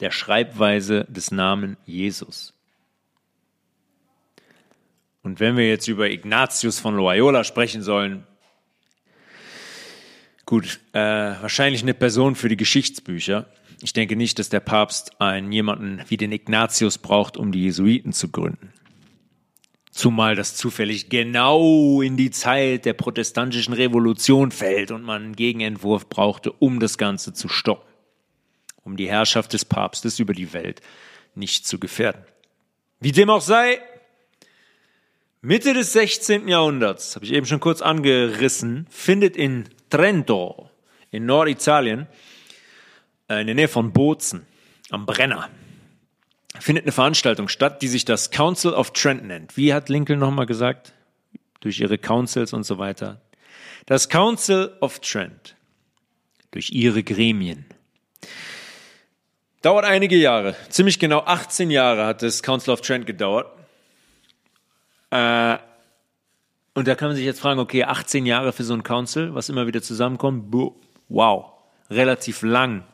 [0.00, 2.52] der Schreibweise des Namen Jesus.
[5.22, 8.26] Und wenn wir jetzt über Ignatius von Loyola sprechen sollen,
[10.44, 13.46] gut, äh, wahrscheinlich eine Person für die Geschichtsbücher.
[13.80, 18.12] Ich denke nicht, dass der Papst einen jemanden wie den Ignatius braucht, um die Jesuiten
[18.12, 18.72] zu gründen.
[19.90, 26.08] Zumal das zufällig genau in die Zeit der protestantischen Revolution fällt und man einen Gegenentwurf
[26.08, 27.88] brauchte, um das Ganze zu stoppen,
[28.82, 30.80] um die Herrschaft des Papstes über die Welt
[31.36, 32.24] nicht zu gefährden.
[33.00, 33.80] Wie dem auch sei,
[35.42, 36.48] Mitte des 16.
[36.48, 40.70] Jahrhunderts, habe ich eben schon kurz angerissen, findet in Trento
[41.10, 42.08] in Norditalien,
[43.28, 44.46] in der Nähe von Bozen,
[44.90, 45.48] am Brenner,
[46.58, 49.56] findet eine Veranstaltung statt, die sich das Council of Trent nennt.
[49.56, 50.92] Wie hat Lincoln nochmal gesagt?
[51.60, 53.20] Durch ihre Councils und so weiter.
[53.86, 55.56] Das Council of Trent.
[56.50, 57.64] Durch ihre Gremien.
[59.62, 60.54] Dauert einige Jahre.
[60.68, 63.46] Ziemlich genau 18 Jahre hat das Council of Trent gedauert.
[65.10, 65.56] Äh,
[66.74, 69.48] und da kann man sich jetzt fragen, okay, 18 Jahre für so ein Council, was
[69.48, 70.52] immer wieder zusammenkommt,
[71.08, 71.52] wow,
[71.88, 72.84] relativ lang.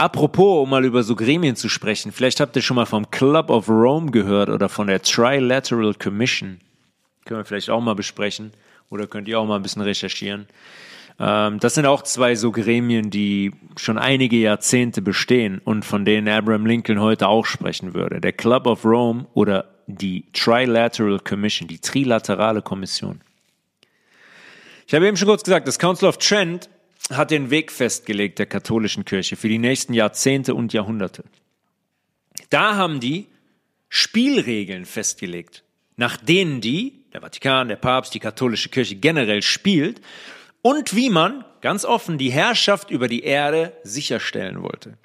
[0.00, 3.50] Apropos, um mal über so Gremien zu sprechen, vielleicht habt ihr schon mal vom Club
[3.50, 6.58] of Rome gehört oder von der Trilateral Commission.
[7.26, 8.52] Können wir vielleicht auch mal besprechen
[8.88, 10.46] oder könnt ihr auch mal ein bisschen recherchieren.
[11.18, 16.28] Ähm, das sind auch zwei so Gremien, die schon einige Jahrzehnte bestehen und von denen
[16.28, 18.22] Abraham Lincoln heute auch sprechen würde.
[18.22, 23.20] Der Club of Rome oder die Trilateral Commission, die Trilaterale Kommission.
[24.86, 26.70] Ich habe eben schon kurz gesagt, das Council of Trent
[27.10, 31.24] hat den Weg festgelegt der katholischen Kirche für die nächsten Jahrzehnte und Jahrhunderte.
[32.50, 33.26] Da haben die
[33.88, 35.64] Spielregeln festgelegt,
[35.96, 40.00] nach denen die, der Vatikan, der Papst, die katholische Kirche generell spielt
[40.62, 44.96] und wie man ganz offen die Herrschaft über die Erde sicherstellen wollte.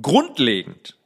[0.00, 0.96] Grundlegend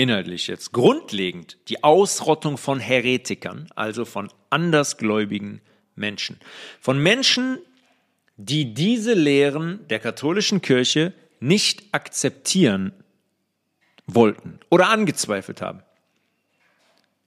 [0.00, 5.60] inhaltlich jetzt grundlegend die Ausrottung von Heretikern, also von andersgläubigen
[5.94, 6.40] Menschen.
[6.80, 7.58] Von Menschen,
[8.44, 12.92] die diese Lehren der katholischen Kirche nicht akzeptieren
[14.06, 15.82] wollten oder angezweifelt haben.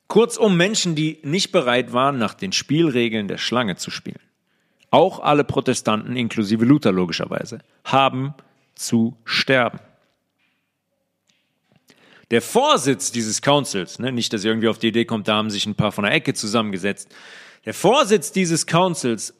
[0.07, 4.19] Kurzum Menschen, die nicht bereit waren, nach den Spielregeln der Schlange zu spielen.
[4.89, 8.33] Auch alle Protestanten, inklusive Luther logischerweise, haben
[8.75, 9.79] zu sterben.
[12.31, 15.51] Der Vorsitz dieses Councils, ne, nicht, dass ihr irgendwie auf die Idee kommt, da haben
[15.51, 17.09] sich ein paar von der Ecke zusammengesetzt.
[17.65, 19.33] Der Vorsitz dieses Councils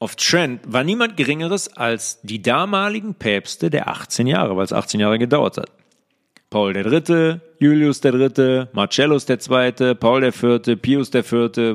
[0.00, 5.00] of Trent war niemand Geringeres als die damaligen Päpste der 18 Jahre, weil es 18
[5.00, 5.70] Jahre gedauert hat.
[6.50, 11.74] Paul Dritte, Julius Dritte, Marcellus Zweite, Paul Vierte, Pius Vierte.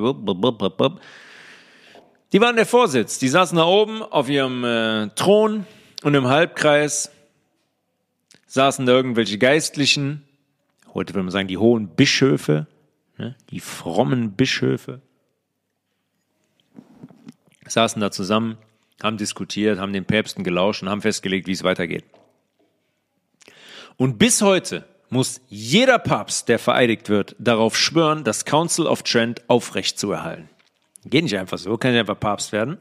[2.31, 3.19] Die waren der Vorsitz.
[3.19, 5.65] Die saßen da oben auf ihrem äh, Thron
[6.03, 7.11] und im Halbkreis
[8.47, 10.23] saßen da irgendwelche Geistlichen
[10.93, 12.67] heute würde man sagen, die hohen Bischöfe,
[13.17, 15.01] ne, die frommen Bischöfe,
[17.73, 18.57] saßen da zusammen,
[19.01, 22.05] haben diskutiert, haben den Päpsten gelauscht und haben festgelegt, wie es weitergeht.
[23.97, 29.47] Und bis heute muss jeder Papst, der vereidigt wird, darauf schwören, das Council of Trent
[29.49, 30.49] aufrecht zu erhalten.
[31.05, 32.77] Geht nicht einfach so, kann nicht einfach Papst werden.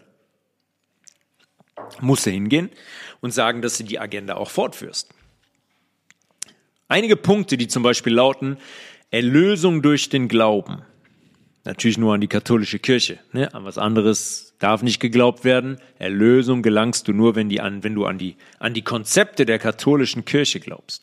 [2.01, 2.71] Muss er hingehen
[3.21, 5.13] und sagen, dass du die Agenda auch fortführst.
[6.89, 8.59] Einige Punkte, die zum Beispiel lauten,
[9.11, 10.83] Erlösung durch den Glauben.
[11.65, 13.19] Natürlich nur an die katholische Kirche.
[13.33, 13.53] Ne?
[13.55, 15.79] An was anderes darf nicht geglaubt werden.
[15.99, 19.59] Erlösung gelangst du nur, wenn, die an, wenn du an die, an die Konzepte der
[19.59, 21.03] katholischen Kirche glaubst.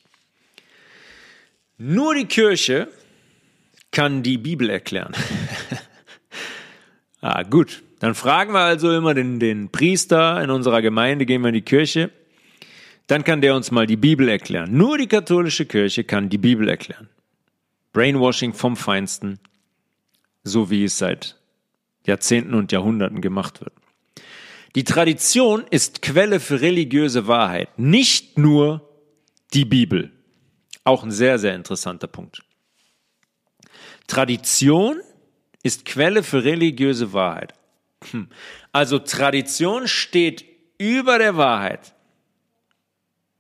[1.78, 2.88] Nur die Kirche
[3.92, 5.14] kann die Bibel erklären.
[7.22, 7.84] ah, gut.
[8.00, 11.62] Dann fragen wir also immer den, den Priester in unserer Gemeinde, gehen wir in die
[11.62, 12.12] Kirche
[13.08, 14.70] dann kann der uns mal die Bibel erklären.
[14.76, 17.10] Nur die katholische Kirche kann die Bibel erklären.
[17.94, 19.40] Brainwashing vom Feinsten,
[20.48, 21.38] so wie es seit
[22.06, 23.74] Jahrzehnten und Jahrhunderten gemacht wird.
[24.76, 28.88] Die Tradition ist Quelle für religiöse Wahrheit, nicht nur
[29.54, 30.12] die Bibel.
[30.84, 32.44] Auch ein sehr, sehr interessanter Punkt.
[34.08, 35.02] Tradition
[35.64, 37.54] ist Quelle für religiöse Wahrheit.
[38.12, 38.30] Hm.
[38.72, 40.46] Also Tradition steht
[40.78, 41.94] über der Wahrheit.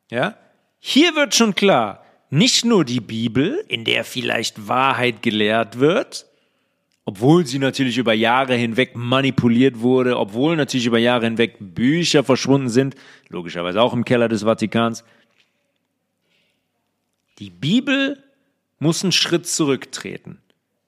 [0.09, 0.37] Ja?
[0.79, 6.26] Hier wird schon klar, nicht nur die Bibel, in der vielleicht Wahrheit gelehrt wird,
[7.07, 12.67] obwohl sie natürlich über Jahre hinweg manipuliert wurde, obwohl natürlich über Jahre hinweg Bücher verschwunden
[12.67, 12.95] sind,
[13.29, 15.05] logischerweise auch im Keller des Vatikans.
[17.39, 18.21] Die Bibel
[18.79, 20.39] muss einen Schritt zurücktreten,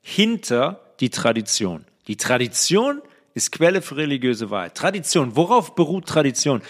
[0.01, 1.85] hinter die Tradition.
[2.07, 3.01] Die Tradition
[3.33, 4.75] ist Quelle für religiöse Wahrheit.
[4.75, 6.61] Tradition, worauf beruht Tradition?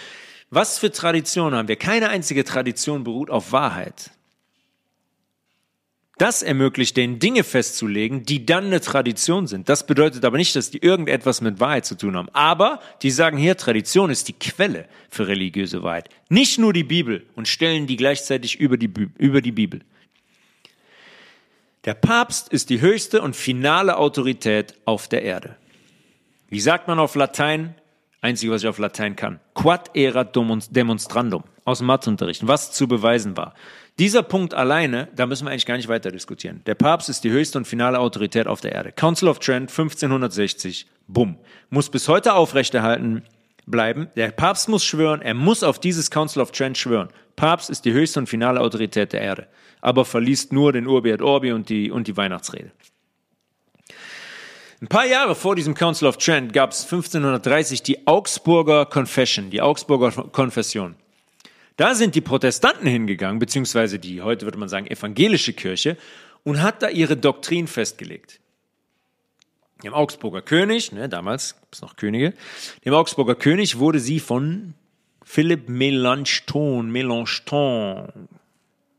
[0.50, 1.74] Was für Tradition haben wir?
[1.74, 4.12] Keine einzige Tradition beruht auf Wahrheit.
[6.20, 9.70] Das ermöglicht denen Dinge festzulegen, die dann eine Tradition sind.
[9.70, 12.28] Das bedeutet aber nicht, dass die irgendetwas mit Wahrheit zu tun haben.
[12.34, 16.10] Aber die sagen hier, Tradition ist die Quelle für religiöse Wahrheit.
[16.28, 19.80] Nicht nur die Bibel und stellen die gleichzeitig über die, über die Bibel.
[21.86, 25.56] Der Papst ist die höchste und finale Autorität auf der Erde.
[26.50, 27.74] Wie sagt man auf Latein?
[28.20, 29.40] Einzige, was ich auf Latein kann.
[29.54, 31.44] Quad erat demonstrandum.
[31.64, 32.46] Aus dem Matheunterricht.
[32.46, 33.54] Was zu beweisen war.
[33.98, 36.62] Dieser Punkt alleine, da müssen wir eigentlich gar nicht weiter diskutieren.
[36.66, 38.92] Der Papst ist die höchste und finale Autorität auf der Erde.
[38.92, 40.86] Council of Trent 1560.
[41.06, 41.36] Bumm.
[41.68, 43.24] Muss bis heute aufrechterhalten
[43.66, 44.08] bleiben.
[44.16, 45.22] Der Papst muss schwören.
[45.22, 47.08] Er muss auf dieses Council of Trent schwören.
[47.36, 49.48] Papst ist die höchste und finale Autorität der Erde.
[49.80, 52.70] Aber verliest nur den Urbi et Orbi und die, und die Weihnachtsrede.
[54.82, 59.60] Ein paar Jahre vor diesem Council of Trent gab es 1530 die Augsburger Confession, die
[59.60, 60.96] Augsburger Konfession.
[61.80, 65.96] Da sind die Protestanten hingegangen, beziehungsweise die, heute würde man sagen, evangelische Kirche,
[66.44, 68.38] und hat da ihre Doktrin festgelegt.
[69.82, 72.34] Dem Augsburger König, ne, damals gab es noch Könige,
[72.84, 74.74] dem Augsburger König wurde sie von
[75.24, 78.28] Philipp Melanchthon, Melanchthon,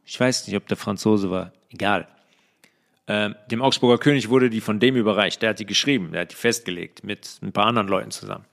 [0.03, 2.07] ich weiß nicht, ob der Franzose war, egal,
[3.05, 5.43] ähm, dem Augsburger König wurde die von dem überreicht.
[5.43, 8.45] Der hat die geschrieben, der hat die festgelegt mit ein paar anderen Leuten zusammen.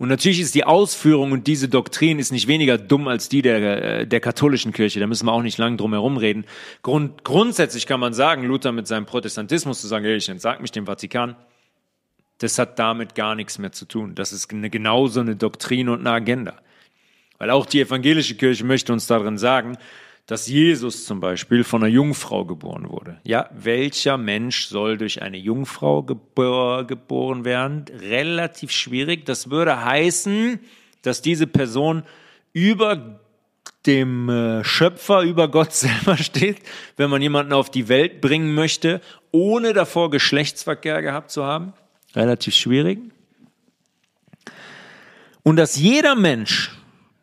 [0.00, 4.00] Und natürlich ist die Ausführung und diese Doktrin ist nicht weniger dumm als die der,
[4.00, 4.98] äh, der katholischen Kirche.
[4.98, 6.46] Da müssen wir auch nicht lange drum herum reden.
[6.80, 10.72] Grund, grundsätzlich kann man sagen, Luther mit seinem Protestantismus zu sagen, hey, ich entsag mich
[10.72, 11.36] dem Vatikan,
[12.38, 14.14] das hat damit gar nichts mehr zu tun.
[14.14, 16.54] Das ist eine, genauso eine Doktrin und eine Agenda.
[17.36, 19.76] Weil auch die evangelische Kirche möchte uns darin sagen,
[20.30, 23.18] dass Jesus zum Beispiel von einer Jungfrau geboren wurde.
[23.24, 27.86] Ja, welcher Mensch soll durch eine Jungfrau gebor geboren werden?
[27.98, 29.26] Relativ schwierig.
[29.26, 30.60] Das würde heißen,
[31.02, 32.04] dass diese Person
[32.52, 33.18] über
[33.86, 36.58] dem äh, Schöpfer, über Gott selber steht,
[36.96, 39.00] wenn man jemanden auf die Welt bringen möchte,
[39.32, 41.72] ohne davor Geschlechtsverkehr gehabt zu haben.
[42.14, 43.00] Relativ schwierig.
[45.42, 46.70] Und dass jeder Mensch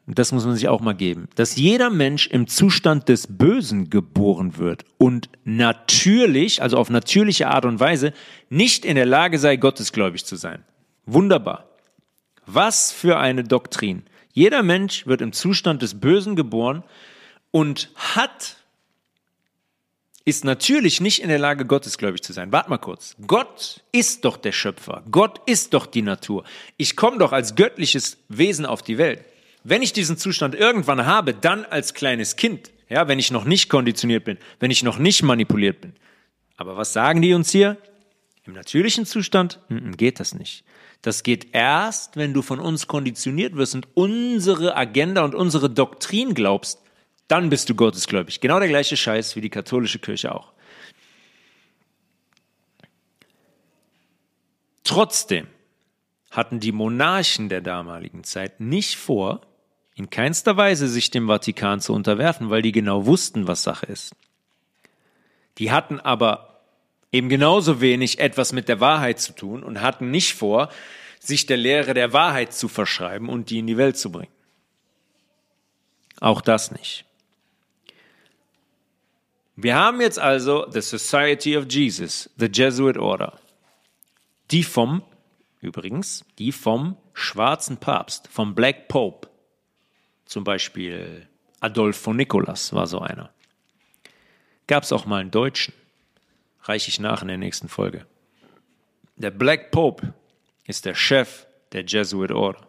[0.07, 3.89] und das muss man sich auch mal geben, dass jeder Mensch im Zustand des Bösen
[3.89, 8.13] geboren wird und natürlich, also auf natürliche Art und Weise,
[8.49, 10.63] nicht in der Lage sei, gottesgläubig zu sein.
[11.05, 11.67] Wunderbar.
[12.45, 14.03] Was für eine Doktrin.
[14.31, 16.83] Jeder Mensch wird im Zustand des Bösen geboren
[17.51, 18.55] und hat
[20.23, 22.51] ist natürlich nicht in der Lage, gottesgläubig zu sein.
[22.51, 23.15] Wart mal kurz.
[23.25, 25.01] Gott ist doch der Schöpfer.
[25.09, 26.43] Gott ist doch die Natur.
[26.75, 29.23] Ich komme doch als göttliches Wesen auf die Welt.
[29.69, 33.69] Wenn ich diesen Zustand irgendwann habe, dann als kleines Kind, ja, wenn ich noch nicht
[33.69, 35.91] konditioniert bin, wenn ich noch nicht manipuliert bin.
[36.55, 37.75] Aber was sagen die uns hier?
[38.45, 39.59] Im natürlichen Zustand
[39.97, 40.63] geht das nicht.
[41.01, 46.33] Das geht erst, wenn du von uns konditioniert wirst und unsere Agenda und unsere Doktrin
[46.33, 46.81] glaubst,
[47.27, 48.39] dann bist du gottesgläubig.
[48.39, 50.53] Genau der gleiche Scheiß wie die katholische Kirche auch.
[54.85, 55.47] Trotzdem
[56.31, 59.41] hatten die Monarchen der damaligen Zeit nicht vor,
[59.97, 64.15] in keinster Weise sich dem Vatikan zu unterwerfen, weil die genau wussten, was Sache ist.
[65.57, 66.61] Die hatten aber
[67.11, 70.69] eben genauso wenig etwas mit der Wahrheit zu tun und hatten nicht vor,
[71.19, 74.31] sich der Lehre der Wahrheit zu verschreiben und die in die Welt zu bringen.
[76.19, 77.05] Auch das nicht.
[79.55, 83.39] Wir haben jetzt also the Society of Jesus, the Jesuit Order.
[84.51, 85.01] Die vom,
[85.59, 89.26] übrigens, die vom schwarzen Papst, vom Black Pope,
[90.27, 91.27] zum Beispiel
[91.59, 93.31] Adolfo Nicolas war so einer.
[94.67, 95.73] Gab es auch mal einen Deutschen.
[96.63, 98.05] Reiche ich nach in der nächsten Folge.
[99.15, 100.13] Der Black Pope
[100.65, 102.67] ist der Chef der Jesuit Order.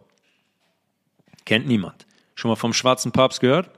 [1.45, 2.07] Kennt niemand.
[2.35, 3.69] Schon mal vom schwarzen Papst gehört?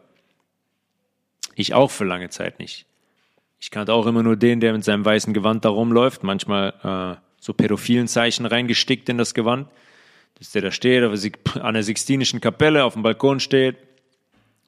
[1.55, 2.85] Ich auch für lange Zeit nicht.
[3.59, 7.21] Ich kannte auch immer nur den, der mit seinem weißen Gewand da rumläuft, manchmal äh,
[7.39, 9.67] so pädophilen Zeichen reingestickt in das Gewand
[10.41, 11.03] dass der da steht,
[11.59, 13.77] an der Sixtinischen Kapelle auf dem Balkon steht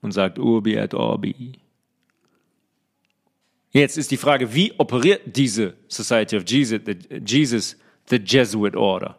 [0.03, 1.53] und sagt Urbi et Orbi.
[3.71, 7.75] Jetzt ist die Frage, wie operiert diese Society of Jesus, the, Jesus,
[8.07, 9.17] the Jesuit Order?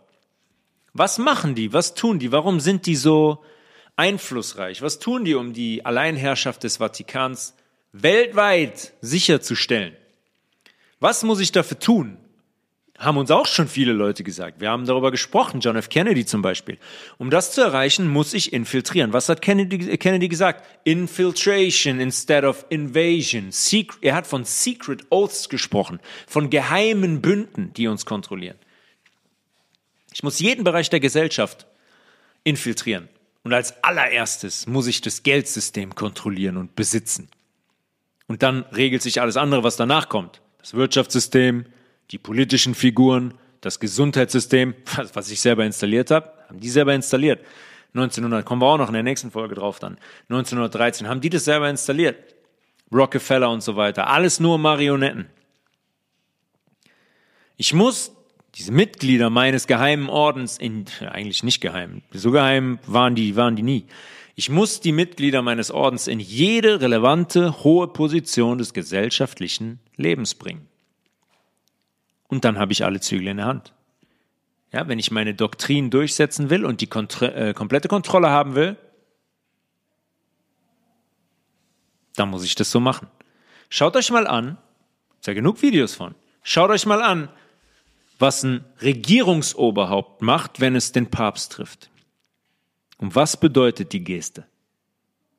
[0.93, 1.73] Was machen die?
[1.73, 2.31] Was tun die?
[2.31, 3.43] Warum sind die so
[3.97, 4.81] einflussreich?
[4.81, 7.57] Was tun die, um die Alleinherrschaft des Vatikans
[7.91, 9.97] weltweit sicherzustellen?
[11.01, 12.17] Was muss ich dafür tun?
[12.99, 14.61] Haben uns auch schon viele Leute gesagt.
[14.61, 15.89] Wir haben darüber gesprochen, John F.
[15.89, 16.79] Kennedy zum Beispiel.
[17.19, 19.13] Um das zu erreichen, muss ich infiltrieren.
[19.13, 20.65] Was hat Kennedy, Kennedy gesagt?
[20.85, 23.51] Infiltration instead of invasion.
[23.51, 28.57] Secret, er hat von Secret Oaths gesprochen, von geheimen Bünden, die uns kontrollieren.
[30.13, 31.67] Ich muss jeden Bereich der Gesellschaft
[32.45, 33.09] infiltrieren.
[33.43, 37.29] Und als allererstes muss ich das Geldsystem kontrollieren und besitzen.
[38.27, 40.41] Und dann regelt sich alles andere, was danach kommt.
[40.59, 41.67] Das Wirtschaftssystem,
[42.11, 44.75] die politischen Figuren, das Gesundheitssystem,
[45.15, 47.45] was ich selber installiert habe, haben die selber installiert.
[47.95, 49.99] 1900, kommen wir auch noch in der nächsten Folge drauf dann.
[50.29, 52.17] 1913 haben die das selber installiert.
[52.93, 54.09] Rockefeller und so weiter.
[54.09, 55.27] Alles nur Marionetten.
[57.57, 58.13] Ich muss
[58.57, 63.63] diese Mitglieder meines geheimen Ordens in, eigentlich nicht geheim, so geheim waren die, waren die
[63.63, 63.87] nie.
[64.37, 70.69] Ich muss die Mitglieder meines Ordens in jede relevante, hohe Position des gesellschaftlichen Lebens bringen.
[72.35, 73.73] Und dann habe ich alle Zügel in der Hand.
[74.73, 78.77] Ja, wenn ich meine Doktrin durchsetzen will und die Kontro äh, komplette Kontrolle haben will,
[82.17, 83.07] dann muss ich das so machen.
[83.69, 84.59] Schaut euch mal an,
[85.21, 86.17] ist ja genug Videos von.
[86.43, 87.29] Schaut euch mal an,
[88.19, 91.89] was ein Regierungsoberhaupt macht, wenn es den Papst trifft.
[92.99, 94.45] Und was bedeutet die Geste?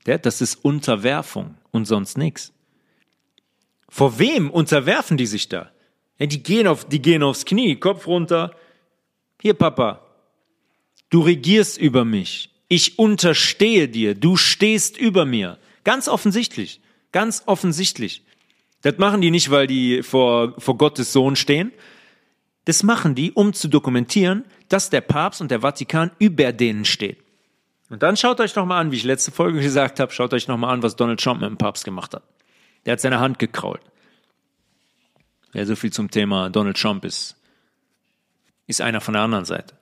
[0.07, 2.53] Ja, das ist Unterwerfung und sonst nichts.
[3.89, 5.71] Vor wem unterwerfen die sich da?
[6.19, 8.55] Ja, die, gehen auf, die gehen aufs Knie, Kopf runter.
[9.41, 10.01] Hier, Papa,
[11.09, 12.49] du regierst über mich.
[12.67, 14.15] Ich unterstehe dir.
[14.15, 15.57] Du stehst über mir.
[15.83, 16.81] Ganz offensichtlich.
[17.11, 18.23] Ganz offensichtlich.
[18.81, 21.71] Das machen die nicht, weil die vor, vor Gottes Sohn stehen.
[22.65, 27.19] Das machen die, um zu dokumentieren, dass der Papst und der Vatikan über denen steht.
[27.89, 30.73] Und dann schaut euch nochmal an, wie ich letzte Folge gesagt habe, schaut euch nochmal
[30.73, 32.23] an, was Donald Trump mit dem Papst gemacht hat.
[32.85, 33.81] Der hat seine Hand gekrault.
[35.55, 37.37] Ja, so viel zum Thema Donald Trump ist,
[38.67, 39.73] ist einer von der anderen Seite.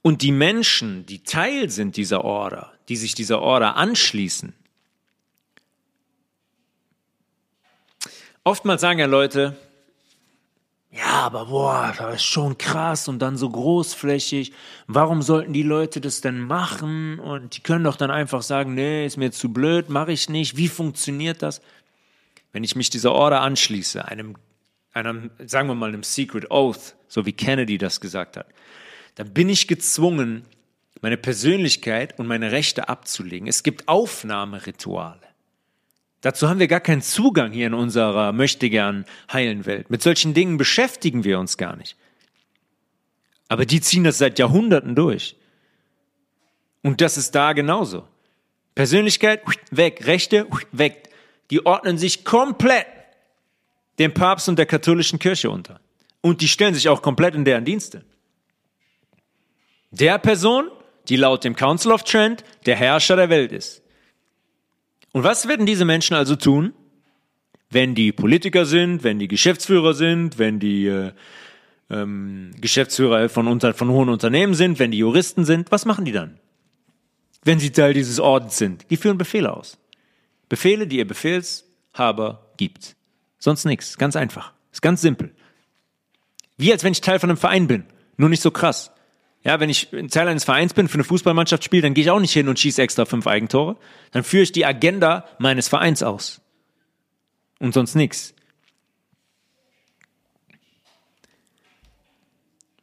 [0.00, 4.54] Und die Menschen, die Teil sind dieser Order, die sich dieser Order anschließen,
[8.44, 9.54] oftmals sagen ja Leute,
[10.90, 14.52] ja, aber boah, das ist schon krass und dann so großflächig.
[14.86, 17.18] Warum sollten die Leute das denn machen?
[17.18, 20.56] Und die können doch dann einfach sagen, nee, ist mir zu blöd, mache ich nicht.
[20.56, 21.60] Wie funktioniert das?
[22.52, 24.36] Wenn ich mich dieser Order anschließe, einem,
[24.94, 28.46] einem, sagen wir mal, einem Secret Oath, so wie Kennedy das gesagt hat,
[29.16, 30.46] dann bin ich gezwungen,
[31.02, 33.46] meine Persönlichkeit und meine Rechte abzulegen.
[33.46, 35.27] Es gibt Aufnahmerituale.
[36.20, 39.90] Dazu haben wir gar keinen Zugang hier in unserer möchtegern heilen Welt.
[39.90, 41.96] Mit solchen Dingen beschäftigen wir uns gar nicht.
[43.48, 45.36] Aber die ziehen das seit Jahrhunderten durch.
[46.82, 48.06] Und das ist da genauso.
[48.74, 51.08] Persönlichkeit weg, Rechte weg.
[51.50, 52.86] Die ordnen sich komplett
[53.98, 55.80] dem Papst und der katholischen Kirche unter.
[56.20, 58.04] Und die stellen sich auch komplett in deren Dienste.
[59.90, 60.70] Der Person,
[61.08, 63.82] die laut dem Council of Trent der Herrscher der Welt ist.
[65.12, 66.72] Und was werden diese Menschen also tun,
[67.70, 71.12] wenn die Politiker sind, wenn die Geschäftsführer sind, wenn die äh,
[71.90, 75.70] ähm, Geschäftsführer von, unter, von hohen Unternehmen sind, wenn die Juristen sind?
[75.70, 76.38] Was machen die dann?
[77.42, 78.90] Wenn sie Teil dieses Ordens sind?
[78.90, 79.78] Die führen Befehle aus.
[80.48, 82.96] Befehle, die ihr Befehlshaber gibt.
[83.38, 83.98] Sonst nichts.
[83.98, 84.52] Ganz einfach.
[84.72, 85.34] Ist ganz simpel.
[86.56, 87.84] Wie als wenn ich Teil von einem Verein bin.
[88.16, 88.90] Nur nicht so krass.
[89.44, 92.20] Ja, wenn ich Teil eines Vereins bin, für eine Fußballmannschaft spiele, dann gehe ich auch
[92.20, 93.76] nicht hin und schieße extra fünf Eigentore.
[94.10, 96.40] Dann führe ich die Agenda meines Vereins aus.
[97.60, 98.34] Und sonst nichts.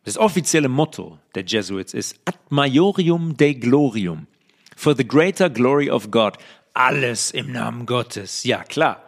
[0.04, 4.28] Das offizielle Motto der Jesuits ist Ad Majorium Dei Glorium.
[4.76, 6.38] For the greater glory of God.
[6.74, 8.44] Alles im Namen Gottes.
[8.44, 9.02] Ja, klar.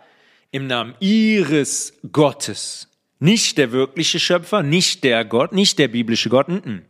[0.51, 2.89] Im Namen ihres Gottes.
[3.19, 6.49] Nicht der wirkliche Schöpfer, nicht der Gott, nicht der biblische Gott.
[6.49, 6.81] N -n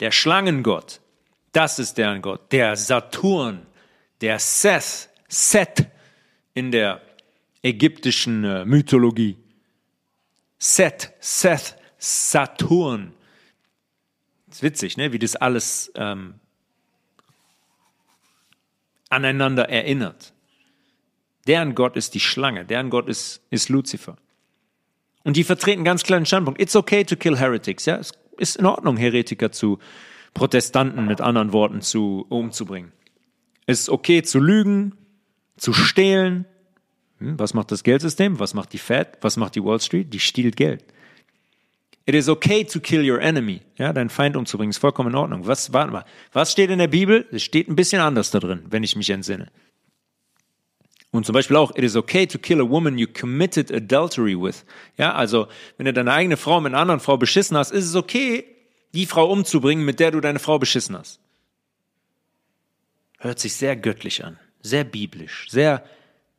[0.00, 1.00] der Schlangengott,
[1.52, 3.66] das ist deren Gott, der Saturn,
[4.20, 5.86] der Seth, Set
[6.54, 7.02] in der
[7.62, 9.36] ägyptischen äh, Mythologie.
[10.58, 13.12] Set, Seth, Saturn.
[14.50, 15.12] Ist witzig, ne?
[15.12, 16.34] wie das alles ähm,
[19.08, 20.32] aneinander erinnert.
[21.46, 24.16] Deren Gott ist die Schlange, deren Gott ist, ist Luzifer.
[25.24, 26.60] Und die vertreten ganz kleinen Standpunkt.
[26.60, 27.84] It's okay to kill heretics.
[27.86, 29.78] Ja, es ist in Ordnung, Heretiker zu
[30.34, 32.92] Protestanten mit anderen Worten zu umzubringen.
[33.66, 34.94] Es ist okay zu lügen,
[35.56, 36.44] zu stehlen.
[37.18, 38.38] Hm, was macht das Geldsystem?
[38.38, 39.18] Was macht die Fed?
[39.22, 40.12] Was macht die Wall Street?
[40.12, 40.84] Die stiehlt Geld.
[42.04, 43.62] It is okay to kill your enemy.
[43.76, 45.46] Ja, deinen Feind umzubringen, ist vollkommen in Ordnung.
[45.46, 46.04] Was, warte mal.
[46.32, 47.26] Was steht in der Bibel?
[47.32, 49.50] Es steht ein bisschen anders da drin, wenn ich mich entsinne.
[51.16, 54.66] Und zum Beispiel auch, it is okay to kill a woman you committed adultery with.
[54.98, 55.48] Ja, also,
[55.78, 58.44] wenn du deine eigene Frau mit einer anderen Frau beschissen hast, ist es okay,
[58.92, 61.18] die Frau umzubringen, mit der du deine Frau beschissen hast.
[63.18, 65.84] Hört sich sehr göttlich an, sehr biblisch, sehr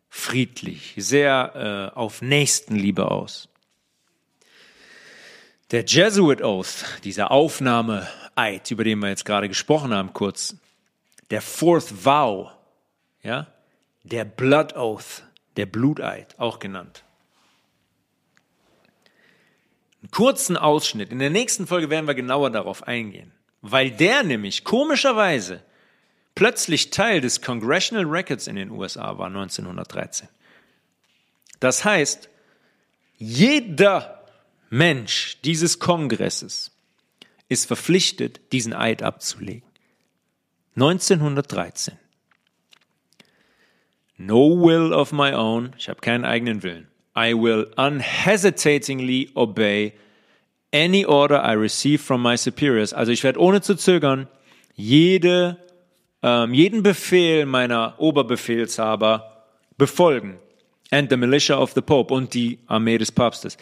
[0.09, 3.49] friedlich, sehr äh, auf Nächstenliebe aus.
[5.71, 10.55] Der Jesuit Oath, dieser Aufnahmeeid, über den wir jetzt gerade gesprochen haben, kurz,
[11.32, 12.51] der Fourth Vow,
[13.23, 13.47] ja,
[14.08, 15.24] der Blood Oath,
[15.55, 17.03] der Bluteid, auch genannt.
[20.01, 21.12] Einen kurzen Ausschnitt.
[21.12, 23.32] In der nächsten Folge werden wir genauer darauf eingehen,
[23.62, 25.64] weil der nämlich komischerweise
[26.36, 30.30] plötzlich Teil des Congressional Records in den USA war 1913.
[31.60, 32.30] Das heißt,
[33.18, 34.24] jeder
[34.70, 36.72] Mensch dieses Kongresses
[37.49, 39.68] ist verpflichtet, diesen Eid abzulegen.
[40.76, 41.97] 1913.
[44.18, 46.88] No will of my own, ich habe keinen eigenen Willen.
[47.15, 49.93] I will unhesitatingly obey
[50.74, 52.93] any order I receive from my superiors.
[52.93, 54.28] Also ich werde ohne zu zögern
[54.76, 55.57] jede,
[56.22, 59.45] ähm, jeden Befehl meiner Oberbefehlshaber
[59.78, 60.39] befolgen.
[60.91, 63.57] And the militia of the Pope und die Armee des Papstes.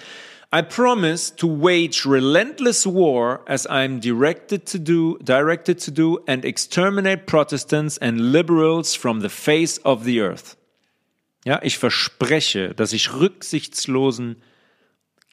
[0.56, 6.46] I promise to wage relentless war as I'm directed to do, directed to do and
[6.46, 10.56] exterminate Protestants and liberals from the face of the earth.
[11.44, 14.38] Ja, ich verspreche, dass ich rücksichtslosen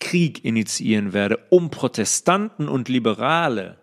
[0.00, 3.78] Krieg initiieren werde, um Protestanten und Liberale,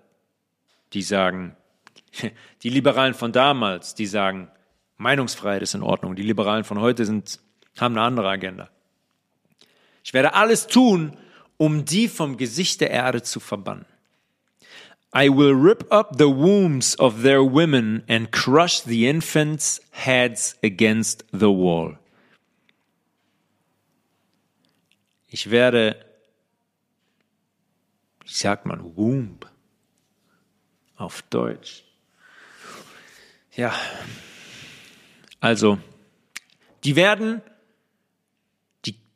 [0.91, 1.55] die sagen,
[2.63, 4.49] die Liberalen von damals, die sagen,
[4.97, 7.39] Meinungsfreiheit ist in Ordnung, die Liberalen von heute sind,
[7.77, 8.69] haben eine andere Agenda.
[10.03, 11.15] Ich werde alles tun,
[11.60, 13.86] um die vom Gesicht der Erde zu verbannen.
[15.14, 21.26] I will rip up the wombs of their women and crush the infants' heads against
[21.32, 21.97] the wall.
[25.28, 25.95] Ich werde,
[28.24, 29.45] wie sagt man, Womb
[30.95, 31.84] auf Deutsch.
[33.55, 33.74] Ja,
[35.41, 35.78] also,
[36.84, 37.41] die werden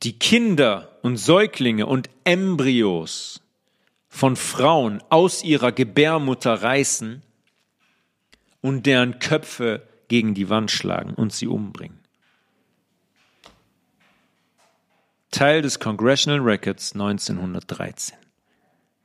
[0.04, 3.41] die, Kinder und Säuglinge und Embryos
[4.10, 7.22] von Frauen aus ihrer Gebärmutter reißen
[8.62, 11.99] und deren Köpfe gegen die Wand schlagen und sie umbringen.
[15.32, 18.18] Teil des Congressional Records 1913.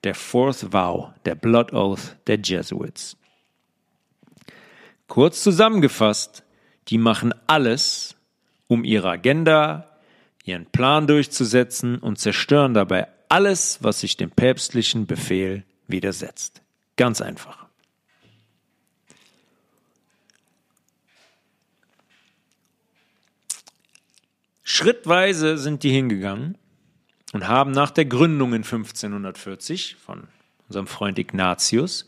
[0.05, 3.16] Der Fourth Vow, der Blood Oath der Jesuits.
[5.07, 6.44] Kurz zusammengefasst,
[6.88, 8.14] die machen alles,
[8.66, 9.88] um ihre Agenda,
[10.49, 16.62] ihren Plan durchzusetzen und zerstören dabei alles, was sich dem päpstlichen Befehl widersetzt.
[16.96, 17.66] Ganz einfach.
[24.64, 26.57] Schrittweise sind die hingegangen
[27.32, 30.28] und haben nach der Gründung in 1540 von
[30.68, 32.07] unserem Freund Ignatius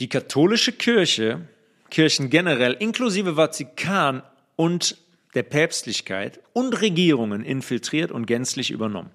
[0.00, 1.48] die katholische Kirche,
[1.90, 4.22] Kirchen generell, inklusive Vatikan
[4.56, 4.96] und
[5.34, 9.10] der Päpstlichkeit und Regierungen infiltriert und gänzlich übernommen.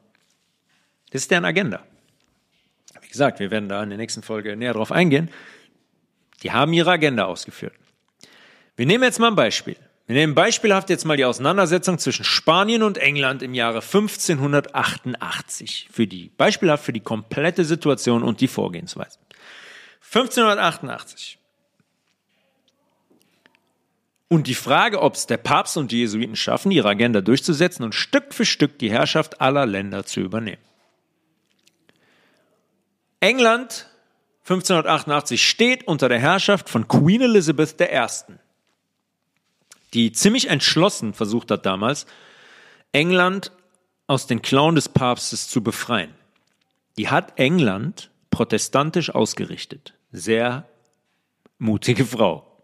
[1.12, 1.84] Das ist deren Agenda.
[3.02, 5.30] Wie gesagt, wir werden da in der nächsten Folge näher drauf eingehen.
[6.44, 7.74] Die haben ihre Agenda ausgeführt.
[8.76, 9.78] Wir nehmen jetzt mal ein Beispiel.
[10.08, 16.08] Wir nehmen beispielhaft jetzt mal die Auseinandersetzung zwischen Spanien und England im Jahre 1588 für
[16.08, 19.20] die, beispielhaft für die komplette Situation und die Vorgehensweise.
[20.14, 21.38] 1588.
[24.30, 27.96] Und die Frage, ob es der Papst und die Jesuiten schaffen, ihre Agenda durchzusetzen und
[27.96, 30.62] Stück für Stück die Herrschaft aller Länder zu übernehmen.
[33.20, 33.88] England
[34.44, 38.38] 1588 steht unter der Herrschaft von Queen Elizabeth I
[39.94, 42.06] die ziemlich entschlossen versucht hat damals,
[42.92, 43.52] England
[44.06, 46.14] aus den Klauen des Papstes zu befreien.
[46.98, 49.94] Die hat England protestantisch ausgerichtet.
[50.12, 50.68] Sehr
[51.58, 52.57] mutige Frau.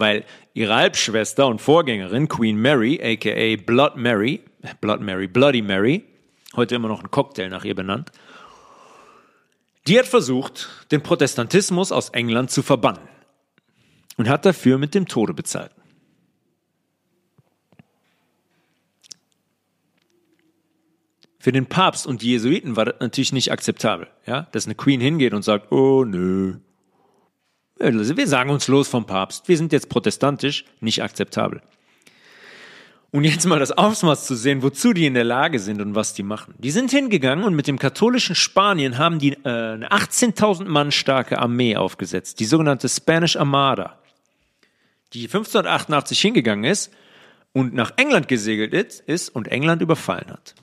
[0.00, 0.24] Weil
[0.54, 4.40] ihre Halbschwester und Vorgängerin Queen Mary, aka Blood Mary,
[4.80, 6.04] Blood Mary, Bloody Mary,
[6.56, 8.10] heute immer noch ein Cocktail nach ihr benannt,
[9.86, 13.02] die hat versucht, den Protestantismus aus England zu verbannen
[14.16, 15.72] und hat dafür mit dem Tode bezahlt.
[21.38, 25.02] Für den Papst und die Jesuiten war das natürlich nicht akzeptabel, ja, dass eine Queen
[25.02, 26.58] hingeht und sagt, oh nö,
[27.80, 31.62] wir sagen uns los vom Papst, wir sind jetzt protestantisch, nicht akzeptabel.
[33.12, 36.14] Und jetzt mal das Ausmaß zu sehen, wozu die in der Lage sind und was
[36.14, 36.54] die machen.
[36.58, 41.38] Die sind hingegangen und mit dem katholischen Spanien haben die äh, eine 18.000 Mann starke
[41.38, 43.98] Armee aufgesetzt, die sogenannte Spanish Armada,
[45.12, 46.92] die 1588 hingegangen ist
[47.52, 50.54] und nach England gesegelt ist und England überfallen hat.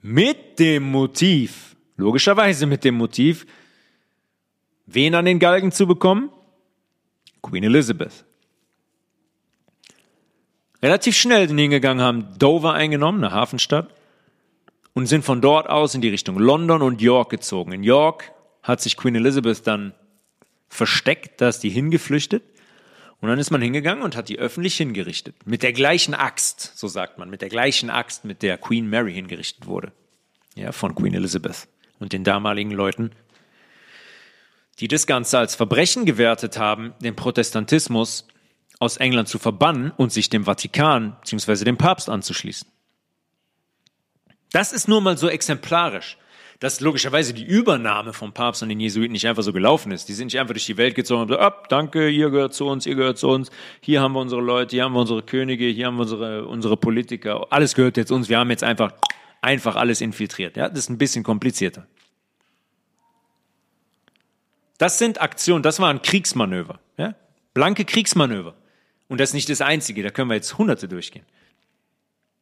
[0.00, 3.44] Mit dem Motiv, logischerweise mit dem Motiv,
[4.86, 6.30] wen an den Galgen zu bekommen?
[7.42, 8.24] Queen Elizabeth.
[10.82, 13.94] Relativ schnell sind hingegangen, haben Dover eingenommen, eine Hafenstadt,
[14.94, 17.72] und sind von dort aus in die Richtung London und York gezogen.
[17.72, 19.94] In York hat sich Queen Elizabeth dann
[20.68, 22.42] versteckt, da ist die hingeflüchtet.
[23.20, 25.36] Und dann ist man hingegangen und hat die öffentlich hingerichtet.
[25.44, 29.12] Mit der gleichen Axt, so sagt man, mit der gleichen Axt, mit der Queen Mary
[29.12, 29.92] hingerichtet wurde.
[30.56, 31.68] Ja, von Queen Elizabeth
[32.00, 33.12] und den damaligen Leuten,
[34.80, 38.26] die das Ganze als Verbrechen gewertet haben, den Protestantismus
[38.78, 41.64] aus England zu verbannen und sich dem Vatikan bzw.
[41.64, 42.68] dem Papst anzuschließen.
[44.50, 46.18] Das ist nur mal so exemplarisch
[46.62, 50.08] dass logischerweise die Übernahme vom Papst und den Jesuiten nicht einfach so gelaufen ist.
[50.08, 52.68] Die sind nicht einfach durch die Welt gezogen und gesagt, ab, danke, ihr gehört zu
[52.68, 53.50] uns, ihr gehört zu uns,
[53.80, 56.76] hier haben wir unsere Leute, hier haben wir unsere Könige, hier haben wir unsere, unsere
[56.76, 58.92] Politiker, alles gehört jetzt uns, wir haben jetzt einfach,
[59.40, 60.56] einfach alles infiltriert.
[60.56, 61.88] Ja, das ist ein bisschen komplizierter.
[64.78, 67.14] Das sind Aktionen, das waren Kriegsmanöver, ja?
[67.54, 68.54] blanke Kriegsmanöver.
[69.08, 71.26] Und das ist nicht das Einzige, da können wir jetzt Hunderte durchgehen.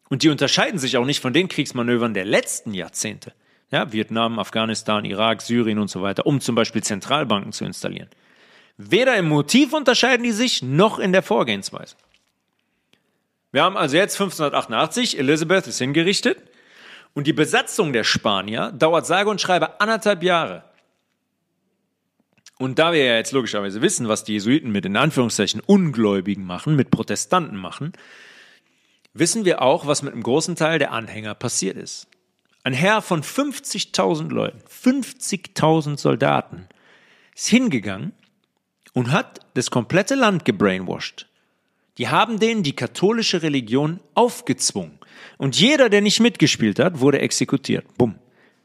[0.09, 3.33] Und die unterscheiden sich auch nicht von den Kriegsmanövern der letzten Jahrzehnte
[3.71, 8.09] ja, Vietnam, Afghanistan, Irak, Syrien und so weiter, um zum Beispiel Zentralbanken zu installieren.
[8.77, 11.97] Weder im Motiv unterscheiden die sich, noch in der Vorgehensweise.
[13.53, 16.39] Wir haben also jetzt 1588, Elizabeth ist hingerichtet
[17.15, 20.65] und die Besatzung der Spanier dauert sage und schreibe anderthalb Jahre.
[22.61, 26.77] Und da wir ja jetzt logischerweise wissen, was die Jesuiten mit in Anführungszeichen Ungläubigen machen,
[26.77, 27.95] mit Protestanten machen,
[29.15, 32.07] wissen wir auch, was mit einem großen Teil der Anhänger passiert ist.
[32.63, 36.69] Ein Herr von 50.000 Leuten, 50.000 Soldaten,
[37.35, 38.13] ist hingegangen
[38.93, 41.29] und hat das komplette Land gebrainwashed.
[41.97, 44.99] Die haben denen die katholische Religion aufgezwungen.
[45.39, 47.87] Und jeder, der nicht mitgespielt hat, wurde exekutiert.
[47.97, 48.17] Bumm.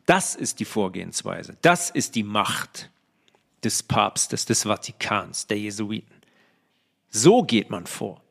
[0.05, 1.55] Das ist die Vorgehensweise.
[1.61, 2.89] Das ist die Macht
[3.65, 6.13] des Papstes, des Vatikans, der Jesuiten.
[7.09, 8.21] So geht man vor.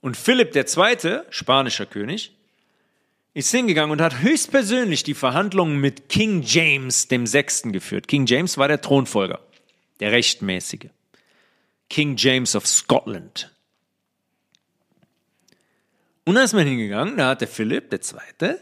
[0.00, 2.32] Und Philipp II., spanischer König,
[3.34, 8.08] ist hingegangen und hat höchstpersönlich die Verhandlungen mit King James dem Sechsten geführt.
[8.08, 9.40] King James war der Thronfolger,
[10.00, 10.90] der Rechtmäßige.
[11.88, 13.50] King James of Scotland.
[16.24, 18.60] Und dann ist man hingegangen, da hat der Philipp, Zweite,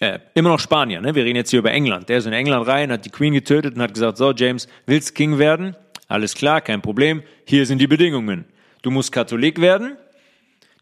[0.00, 1.14] äh, immer noch Spanier, ne?
[1.14, 3.76] wir reden jetzt hier über England, der ist in England rein, hat die Queen getötet
[3.76, 5.76] und hat gesagt, so James, willst King werden?
[6.08, 8.44] Alles klar, kein Problem, hier sind die Bedingungen.
[8.82, 9.96] Du musst Katholik werden,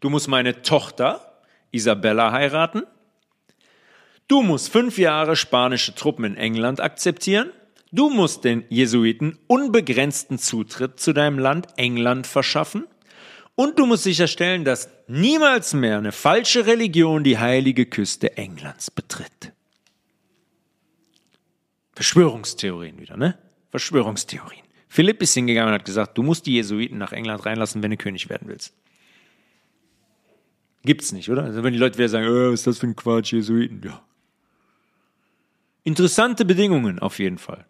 [0.01, 1.41] du musst meine Tochter
[1.71, 2.83] Isabella heiraten,
[4.29, 7.49] Du musst fünf Jahre spanische Truppen in England akzeptieren.
[7.91, 12.85] Du musst den Jesuiten unbegrenzten Zutritt zu deinem Land England verschaffen.
[13.55, 19.51] Und du musst sicherstellen, dass niemals mehr eine falsche Religion die heilige Küste Englands betritt.
[21.93, 23.37] Verschwörungstheorien wieder, ne?
[23.71, 24.63] Verschwörungstheorien.
[24.87, 27.97] Philipp ist hingegangen und hat gesagt, du musst die Jesuiten nach England reinlassen, wenn du
[27.97, 28.73] König werden willst.
[30.83, 31.43] Gibt's nicht, oder?
[31.43, 33.81] Also wenn die Leute wieder sagen, oh, was ist das für ein Quatsch, Jesuiten?
[33.83, 34.01] Ja,
[35.83, 37.65] Interessante Bedingungen auf jeden Fall.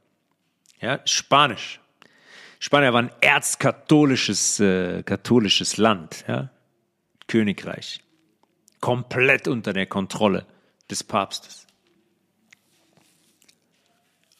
[0.81, 1.79] Ja, Spanisch.
[2.59, 6.49] Spanien war ein erzkatholisches äh, katholisches Land, ja?
[7.29, 8.01] Königreich.
[8.81, 10.45] Komplett unter der Kontrolle
[10.89, 11.65] des Papstes.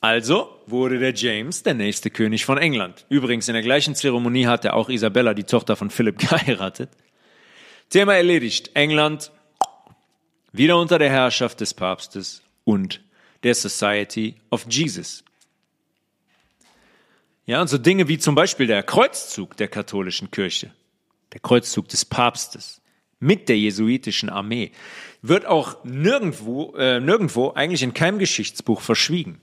[0.01, 3.05] Also wurde der James der nächste König von England.
[3.09, 6.89] Übrigens, in der gleichen Zeremonie hat er auch Isabella, die Tochter von Philipp, geheiratet.
[7.89, 8.71] Thema erledigt.
[8.75, 9.31] England
[10.51, 13.01] wieder unter der Herrschaft des Papstes und
[13.43, 15.23] der Society of Jesus.
[17.45, 20.71] Ja, und so Dinge wie zum Beispiel der Kreuzzug der katholischen Kirche,
[21.33, 22.81] der Kreuzzug des Papstes
[23.19, 24.71] mit der jesuitischen Armee,
[25.21, 29.41] wird auch nirgendwo, äh, nirgendwo eigentlich in keinem Geschichtsbuch verschwiegen.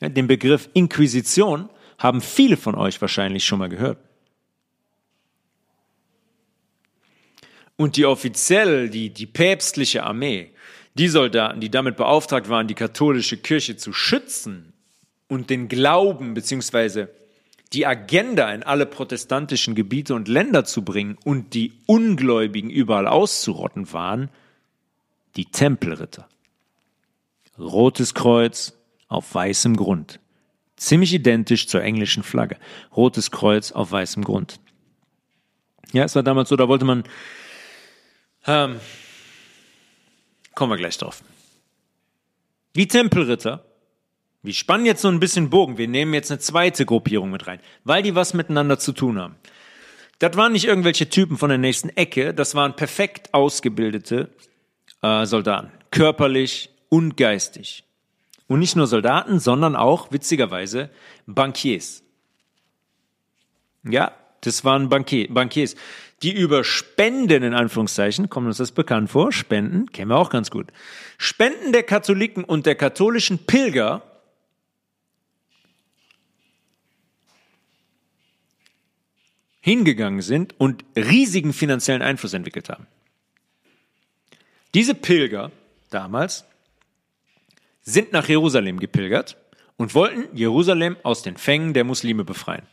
[0.00, 3.98] Ja, den Begriff Inquisition haben viele von euch wahrscheinlich schon mal gehört.
[7.76, 10.52] Und die offiziell, die, die päpstliche Armee
[10.98, 14.72] die Soldaten, die damit beauftragt waren, die katholische Kirche zu schützen
[15.28, 17.06] und den Glauben bzw.
[17.72, 23.92] die Agenda in alle protestantischen Gebiete und Länder zu bringen und die Ungläubigen überall auszurotten,
[23.92, 24.30] waren
[25.36, 26.28] die Tempelritter.
[27.58, 28.74] Rotes Kreuz
[29.08, 30.20] auf weißem Grund.
[30.76, 32.56] Ziemlich identisch zur englischen Flagge.
[32.96, 34.60] Rotes Kreuz auf weißem Grund.
[35.92, 37.04] Ja, es war damals so, da wollte man
[38.46, 38.80] ähm,
[40.58, 41.22] Kommen wir gleich drauf.
[42.74, 43.64] Die Tempelritter,
[44.42, 47.60] wir spannen jetzt so ein bisschen Bogen, wir nehmen jetzt eine zweite Gruppierung mit rein,
[47.84, 49.36] weil die was miteinander zu tun haben.
[50.18, 54.30] Das waren nicht irgendwelche Typen von der nächsten Ecke, das waren perfekt ausgebildete
[55.02, 57.84] äh, Soldaten, körperlich und geistig.
[58.46, 60.90] Und nicht nur Soldaten, sondern auch, witzigerweise,
[61.26, 62.02] Bankiers.
[63.84, 65.76] Ja, das waren Bankier, Bankiers
[66.22, 70.50] die über Spenden in Anführungszeichen, kommt uns das bekannt vor, Spenden, kennen wir auch ganz
[70.50, 70.72] gut,
[71.16, 74.02] Spenden der Katholiken und der katholischen Pilger
[79.60, 82.86] hingegangen sind und riesigen finanziellen Einfluss entwickelt haben.
[84.74, 85.50] Diese Pilger
[85.90, 86.44] damals
[87.82, 89.36] sind nach Jerusalem gepilgert
[89.76, 92.66] und wollten Jerusalem aus den Fängen der Muslime befreien.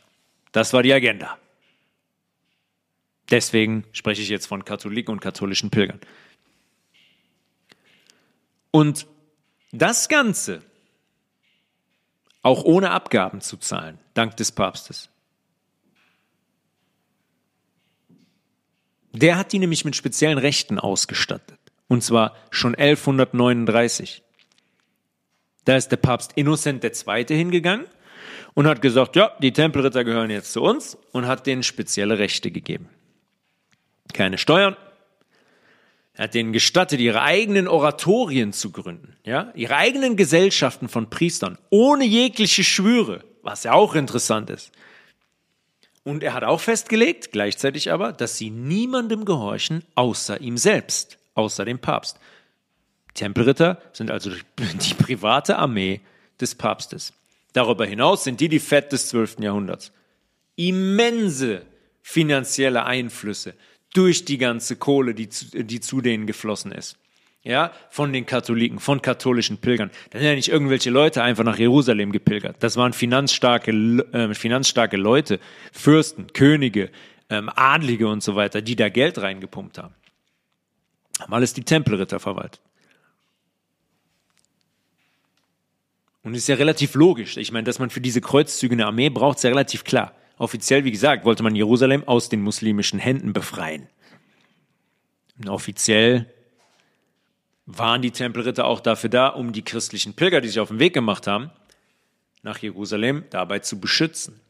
[0.52, 1.38] Das war die Agenda.
[3.30, 6.00] Deswegen spreche ich jetzt von Katholiken und katholischen Pilgern.
[8.70, 9.06] Und
[9.72, 10.62] das Ganze
[12.42, 15.08] auch ohne Abgaben zu zahlen, dank des Papstes.
[19.18, 21.58] Der hat die nämlich mit speziellen Rechten ausgestattet.
[21.88, 24.22] Und zwar schon 1139.
[25.64, 27.24] Da ist der Papst Innocent II.
[27.28, 27.86] hingegangen
[28.54, 32.50] und hat gesagt, ja, die Tempelritter gehören jetzt zu uns und hat denen spezielle Rechte
[32.50, 32.90] gegeben.
[34.12, 34.76] Keine Steuern.
[36.12, 41.58] Er hat denen gestattet, ihre eigenen Oratorien zu gründen, ja, ihre eigenen Gesellschaften von Priestern,
[41.70, 44.72] ohne jegliche Schwüre, was ja auch interessant ist.
[46.06, 51.64] Und er hat auch festgelegt, gleichzeitig aber, dass sie niemandem gehorchen, außer ihm selbst, außer
[51.64, 52.20] dem Papst.
[53.14, 56.00] Tempelritter sind also die private Armee
[56.40, 57.12] des Papstes.
[57.54, 59.40] Darüber hinaus sind die die Fett des 12.
[59.40, 59.90] Jahrhunderts.
[60.54, 61.62] Immense
[62.02, 63.54] finanzielle Einflüsse
[63.92, 66.98] durch die ganze Kohle, die zu, die zu denen geflossen ist.
[67.46, 69.92] Ja, von den Katholiken, von katholischen Pilgern.
[70.10, 72.56] Da sind ja nicht irgendwelche Leute einfach nach Jerusalem gepilgert.
[72.58, 75.38] Das waren finanzstarke, äh, finanzstarke Leute,
[75.70, 76.90] Fürsten, Könige,
[77.30, 79.94] ähm, Adlige und so weiter, die da Geld reingepumpt haben.
[81.20, 82.60] Haben alles die Tempelritter verwaltet.
[86.24, 87.36] Und ist ja relativ logisch.
[87.36, 90.16] Ich meine, dass man für diese Kreuzzüge eine Armee braucht, ist ja relativ klar.
[90.36, 93.86] Offiziell, wie gesagt, wollte man Jerusalem aus den muslimischen Händen befreien.
[95.38, 96.32] Und offiziell
[97.66, 100.94] waren die Tempelritter auch dafür da, um die christlichen Pilger, die sich auf den Weg
[100.94, 101.50] gemacht haben,
[102.42, 104.40] nach Jerusalem dabei zu beschützen.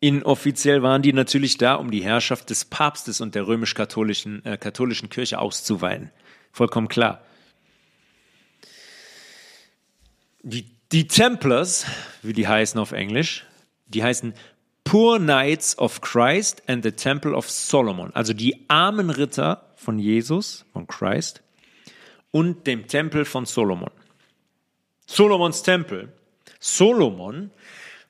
[0.00, 5.10] Inoffiziell waren die natürlich da, um die Herrschaft des Papstes und der römisch-katholischen äh, katholischen
[5.10, 6.12] Kirche auszuweiten.
[6.52, 7.20] Vollkommen klar.
[10.42, 11.84] Die, die Templars,
[12.22, 13.44] wie die heißen auf Englisch,
[13.88, 14.34] die heißen
[14.84, 18.14] Poor Knights of Christ and the Temple of Solomon.
[18.14, 21.42] Also die armen Ritter von Jesus, von Christ
[22.30, 23.90] und dem Tempel von Solomon.
[25.06, 26.12] Solomons Tempel.
[26.60, 27.50] Solomon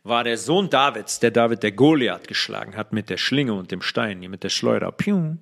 [0.03, 3.83] war der Sohn Davids, der David der Goliath geschlagen hat mit der Schlinge und dem
[3.83, 4.91] Stein, mit der Schleuder.
[4.91, 5.37] Piu.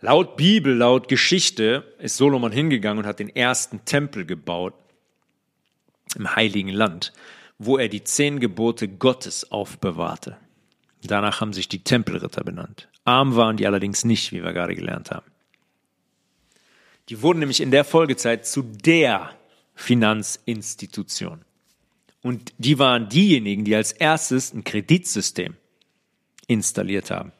[0.00, 4.74] Laut Bibel, laut Geschichte ist Solomon hingegangen und hat den ersten Tempel gebaut
[6.16, 7.12] im heiligen Land,
[7.58, 10.38] wo er die zehn Gebote Gottes aufbewahrte.
[11.02, 12.88] Danach haben sich die Tempelritter benannt.
[13.04, 15.26] Arm waren die allerdings nicht, wie wir gerade gelernt haben.
[17.10, 19.36] Die wurden nämlich in der Folgezeit zu der
[19.74, 21.40] Finanzinstitution.
[22.22, 25.56] Und die waren diejenigen, die als erstes ein Kreditsystem
[26.46, 27.32] installiert haben.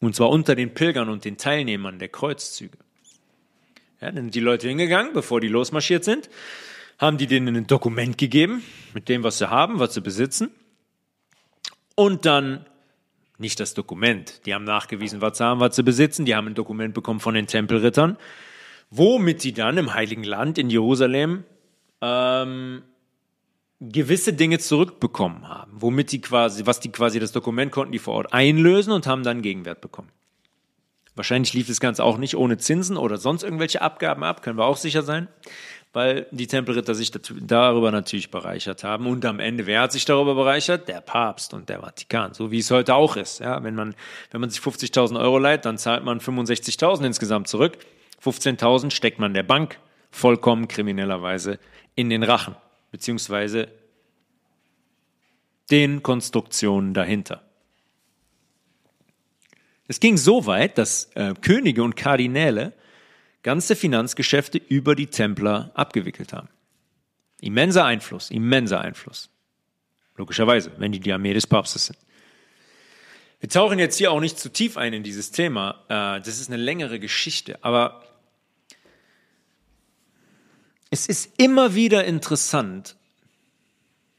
[0.00, 2.78] Und zwar unter den Pilgern und den Teilnehmern der Kreuzzüge.
[4.00, 6.30] Ja, dann sind die Leute hingegangen, bevor die losmarschiert sind,
[6.98, 8.62] haben die denen ein Dokument gegeben
[8.94, 10.50] mit dem, was sie haben, was sie besitzen.
[11.94, 12.64] Und dann
[13.38, 14.46] nicht das Dokument.
[14.46, 16.24] Die haben nachgewiesen, was sie haben, was sie besitzen.
[16.24, 18.16] Die haben ein Dokument bekommen von den Tempelrittern,
[18.90, 21.44] womit sie dann im Heiligen Land in Jerusalem
[22.00, 22.82] ähm,
[23.80, 28.14] gewisse Dinge zurückbekommen haben, womit die quasi, was die quasi das Dokument konnten die vor
[28.14, 30.08] Ort einlösen und haben dann Gegenwert bekommen.
[31.14, 34.66] Wahrscheinlich lief das Ganze auch nicht ohne Zinsen oder sonst irgendwelche Abgaben ab, können wir
[34.66, 35.28] auch sicher sein,
[35.94, 39.06] weil die Tempelritter sich darüber natürlich bereichert haben.
[39.06, 40.88] Und am Ende, wer hat sich darüber bereichert?
[40.88, 43.40] Der Papst und der Vatikan, so wie es heute auch ist.
[43.40, 43.94] Ja, wenn man,
[44.30, 47.78] wenn man sich 50.000 Euro leiht, dann zahlt man 65.000 insgesamt zurück.
[48.22, 49.78] 15.000 steckt man der Bank
[50.10, 51.58] vollkommen kriminellerweise
[51.94, 52.56] in den Rachen
[52.90, 53.68] beziehungsweise
[55.70, 57.42] den Konstruktionen dahinter.
[59.88, 62.72] Es ging so weit, dass äh, Könige und Kardinäle
[63.42, 66.48] ganze Finanzgeschäfte über die Templer abgewickelt haben.
[67.40, 69.30] Immenser Einfluss, immenser Einfluss.
[70.16, 71.98] Logischerweise, wenn die die Armee des Papstes sind.
[73.40, 75.82] Wir tauchen jetzt hier auch nicht zu tief ein in dieses Thema.
[75.88, 78.02] Äh, das ist eine längere Geschichte, aber
[80.90, 82.96] es ist immer wieder interessant,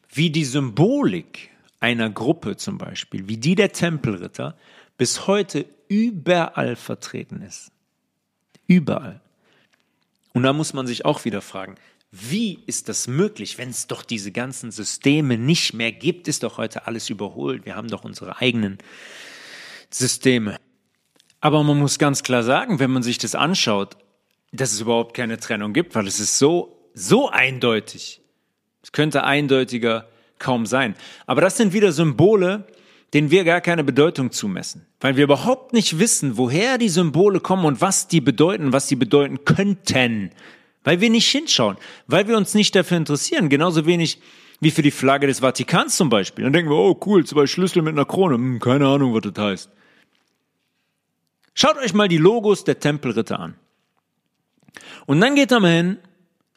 [0.09, 1.49] wie die Symbolik
[1.79, 4.57] einer Gruppe zum Beispiel, wie die der Tempelritter,
[4.97, 7.71] bis heute überall vertreten ist.
[8.67, 9.21] Überall.
[10.33, 11.75] Und da muss man sich auch wieder fragen,
[12.11, 16.27] wie ist das möglich, wenn es doch diese ganzen Systeme nicht mehr gibt?
[16.27, 17.65] Ist doch heute alles überholt.
[17.65, 18.77] Wir haben doch unsere eigenen
[19.89, 20.57] Systeme.
[21.41, 23.97] Aber man muss ganz klar sagen, wenn man sich das anschaut,
[24.51, 28.21] dass es überhaupt keine Trennung gibt, weil es ist so, so eindeutig.
[28.81, 30.07] Es könnte eindeutiger
[30.39, 30.95] kaum sein.
[31.25, 32.65] Aber das sind wieder Symbole,
[33.13, 37.65] denen wir gar keine Bedeutung zumessen, weil wir überhaupt nicht wissen, woher die Symbole kommen
[37.65, 40.31] und was die bedeuten, was die bedeuten könnten,
[40.87, 41.75] weil wir nicht hinschauen,
[42.07, 44.21] weil wir uns nicht dafür interessieren, genauso wenig
[44.61, 46.45] wie für die Flagge des Vatikans zum Beispiel.
[46.45, 49.43] Dann denken wir, oh cool, zwei Schlüssel mit einer Krone, hm, keine Ahnung, was das
[49.43, 49.69] heißt.
[51.55, 53.55] Schaut euch mal die Logos der Tempelritter an.
[55.05, 55.97] Und dann geht er mal hin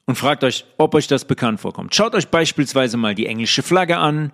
[0.07, 1.93] und fragt euch, ob euch das bekannt vorkommt.
[1.97, 4.31] Schaut euch beispielsweise mal die englische Flagge an,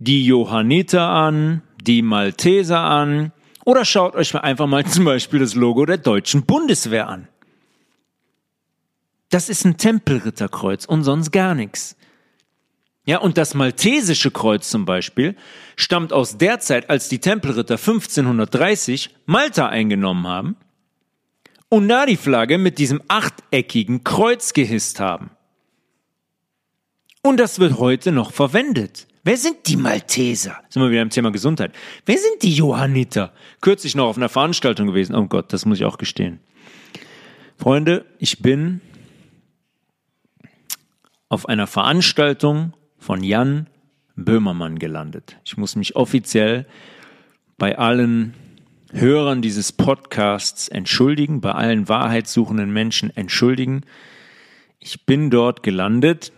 [0.00, 3.30] die Johanniter an, die Malteser an
[3.64, 7.28] oder schaut euch einfach mal zum Beispiel das Logo der deutschen Bundeswehr an.
[9.30, 11.96] Das ist ein Tempelritterkreuz und sonst gar nichts.
[13.04, 15.34] Ja, und das Maltesische Kreuz zum Beispiel
[15.76, 20.56] stammt aus der Zeit, als die Tempelritter 1530 Malta eingenommen haben
[21.70, 25.30] und da die Flagge mit diesem achteckigen Kreuz gehisst haben.
[27.22, 29.06] Und das wird heute noch verwendet.
[29.24, 30.58] Wer sind die Malteser?
[30.68, 31.72] Sind wir wieder im Thema Gesundheit.
[32.06, 33.32] Wer sind die Johanniter?
[33.60, 35.14] Kürzlich noch auf einer Veranstaltung gewesen.
[35.14, 36.40] Oh Gott, das muss ich auch gestehen.
[37.58, 38.80] Freunde, ich bin
[41.28, 43.68] auf einer Veranstaltung von Jan
[44.16, 45.36] Böhmermann gelandet.
[45.44, 46.66] Ich muss mich offiziell
[47.56, 48.34] bei allen
[48.92, 53.82] Hörern dieses Podcasts entschuldigen, bei allen wahrheitssuchenden Menschen entschuldigen.
[54.80, 56.32] Ich bin dort gelandet,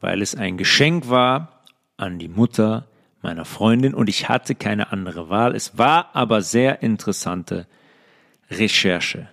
[0.00, 1.62] weil es ein Geschenk war
[1.96, 2.86] an die Mutter
[3.22, 5.54] meiner Freundin und ich hatte keine andere Wahl.
[5.54, 7.66] Es war aber sehr interessante
[8.50, 9.28] Recherche.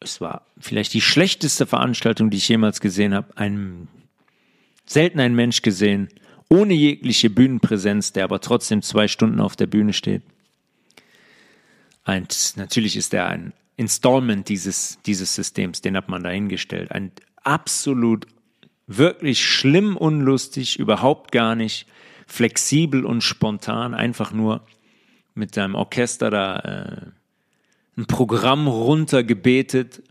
[0.00, 3.36] Es war vielleicht die schlechteste Veranstaltung, die ich jemals gesehen habe.
[3.36, 3.88] Ein,
[4.86, 6.08] selten ein Mensch gesehen,
[6.48, 10.22] ohne jegliche Bühnenpräsenz, der aber trotzdem zwei Stunden auf der Bühne steht.
[12.04, 12.26] Ein,
[12.56, 16.92] natürlich ist er ein Installment dieses, dieses Systems, den hat man dahingestellt.
[16.92, 17.12] Ein
[17.42, 18.26] absolut
[18.86, 21.86] wirklich schlimm unlustig, überhaupt gar nicht
[22.26, 24.66] flexibel und spontan, einfach nur
[25.34, 27.06] mit seinem Orchester da äh,
[27.96, 30.02] ein Programm runtergebetet,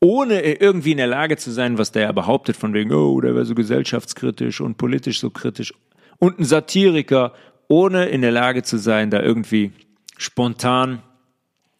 [0.00, 3.34] ohne irgendwie in der Lage zu sein, was der ja behauptet, von wegen, oh, der
[3.34, 5.74] wäre so gesellschaftskritisch und politisch so kritisch
[6.18, 7.32] und ein Satiriker,
[7.68, 9.72] ohne in der Lage zu sein, da irgendwie
[10.16, 11.02] spontan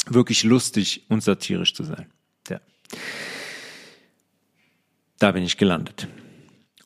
[0.06, 2.06] wirklich lustig und satirisch zu sein.
[2.48, 2.60] Ja.
[5.18, 6.08] Da bin ich gelandet.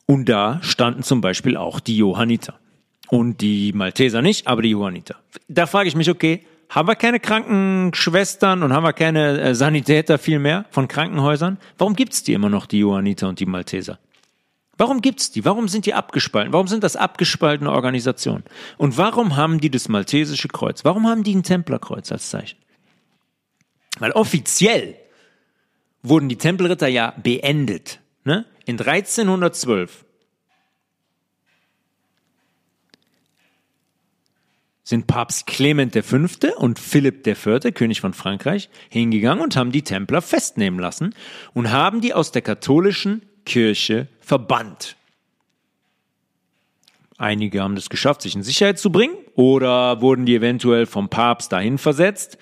[0.05, 2.59] Und da standen zum Beispiel auch die Johanniter.
[3.09, 5.17] Und die Malteser nicht, aber die Johanniter.
[5.47, 10.17] Da frage ich mich, okay, haben wir keine Krankenschwestern und haben wir keine äh, Sanitäter
[10.17, 11.59] viel mehr von Krankenhäusern?
[11.77, 13.99] Warum gibt's die immer noch, die Johanniter und die Malteser?
[14.75, 15.45] Warum gibt's die?
[15.45, 16.51] Warum sind die abgespalten?
[16.51, 18.43] Warum sind das abgespaltene Organisationen?
[18.77, 20.83] Und warum haben die das Maltesische Kreuz?
[20.83, 22.57] Warum haben die ein Templerkreuz als Zeichen?
[23.99, 24.95] Weil offiziell
[26.01, 27.99] wurden die Tempelritter ja beendet.
[28.23, 28.45] Ne?
[28.65, 30.02] In 1312
[34.83, 36.17] sind Papst Clement V.
[36.57, 41.15] und Philipp IV., König von Frankreich, hingegangen und haben die Templer festnehmen lassen
[41.53, 44.97] und haben die aus der katholischen Kirche verbannt.
[47.17, 51.51] Einige haben es geschafft, sich in Sicherheit zu bringen oder wurden die eventuell vom Papst
[51.51, 52.37] dahin versetzt.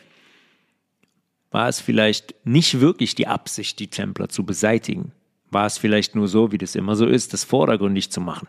[1.51, 5.11] War es vielleicht nicht wirklich die Absicht, die Templer zu beseitigen?
[5.51, 8.47] war es vielleicht nur so, wie das immer so ist, das vordergründig zu machen.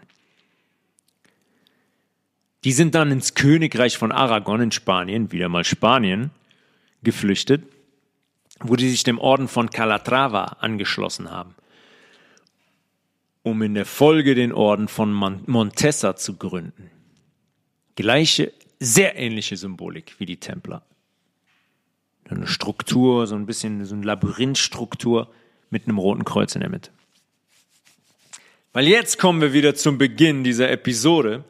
[2.64, 6.30] Die sind dann ins Königreich von Aragon in Spanien, wieder mal Spanien,
[7.02, 7.64] geflüchtet,
[8.60, 11.54] wo die sich dem Orden von Calatrava angeschlossen haben,
[13.42, 16.90] um in der Folge den Orden von Montesa zu gründen.
[17.96, 20.82] Gleiche, sehr ähnliche Symbolik wie die Templer.
[22.28, 25.28] Eine Struktur, so ein bisschen so eine Labyrinthstruktur
[25.70, 26.90] mit einem roten Kreuz in der Mitte.
[28.72, 31.44] Weil jetzt kommen wir wieder zum Beginn dieser Episode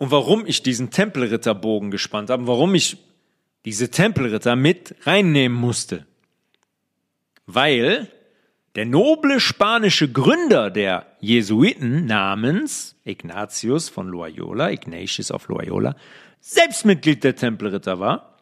[0.00, 2.96] und warum ich diesen Tempelritterbogen gespannt habe, warum ich
[3.66, 6.06] diese Tempelritter mit reinnehmen musste.
[7.44, 8.08] Weil
[8.76, 15.94] der noble spanische Gründer der Jesuiten namens Ignatius von Loyola, Ignatius of Loyola,
[16.40, 18.38] selbst Mitglied der Tempelritter war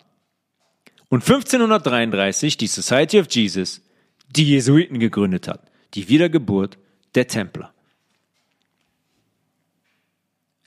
[1.09, 3.83] und 1533 die Society of Jesus
[4.29, 6.79] die Jesuiten gegründet hat, die Wiedergeburt
[7.17, 7.75] der Templer.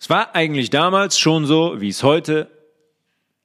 [0.01, 2.49] Es war eigentlich damals schon so, wie es heute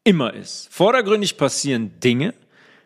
[0.05, 0.73] immer ist.
[0.73, 2.33] Vordergründig passieren Dinge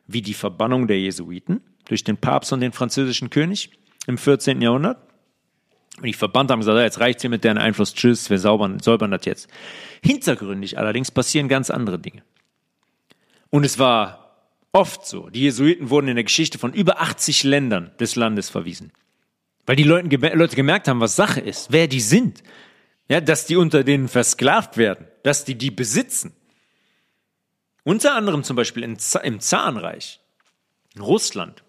[0.08, 3.70] wie die Verbannung der Jesuiten durch den Papst und den französischen König
[4.08, 4.60] im 14.
[4.60, 4.98] Jahrhundert.
[5.98, 9.12] Und die Verbannten haben gesagt, jetzt reicht's hier mit deren Einfluss, tschüss, wir säubern, säubern
[9.12, 9.48] das jetzt.
[10.02, 12.24] Hintergründig allerdings passieren ganz andere Dinge.
[13.50, 14.20] Und es war
[14.72, 15.30] Oft so.
[15.30, 18.92] Die Jesuiten wurden in der Geschichte von über 80 Ländern des Landes verwiesen,
[19.66, 22.42] Weil die Leute gemerkt haben, was Sache ist, wer die sind.
[23.10, 26.32] Ja, dass die unter denen versklavt werden, dass die die besitzen.
[27.82, 28.98] Unter anderem zum Beispiel im
[29.40, 30.20] Zarenreich,
[30.94, 31.64] in Russland,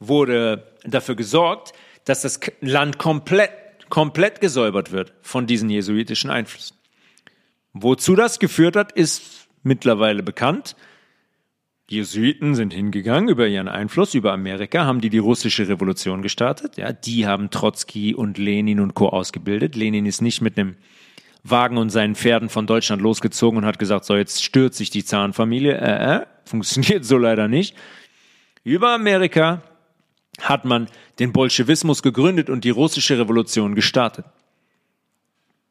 [0.00, 1.74] wurde dafür gesorgt,
[2.06, 3.50] dass das Land komplett,
[3.90, 6.78] komplett gesäubert wird von diesen jesuitischen Einflüssen.
[7.74, 10.76] Wozu das geführt hat, ist mittlerweile bekannt.
[11.88, 16.76] Die Jesuiten sind hingegangen über ihren Einfluss über Amerika, haben die die russische Revolution gestartet.
[16.78, 19.08] Ja, die haben Trotzki und Lenin und Co.
[19.08, 19.76] ausgebildet.
[19.76, 20.74] Lenin ist nicht mit einem
[21.44, 25.04] Wagen und seinen Pferden von Deutschland losgezogen und hat gesagt, so jetzt stürzt sich die
[25.04, 25.78] Zahnfamilie.
[25.78, 27.76] Äh, äh, funktioniert so leider nicht.
[28.64, 29.62] Über Amerika
[30.40, 30.88] hat man
[31.20, 34.24] den Bolschewismus gegründet und die russische Revolution gestartet.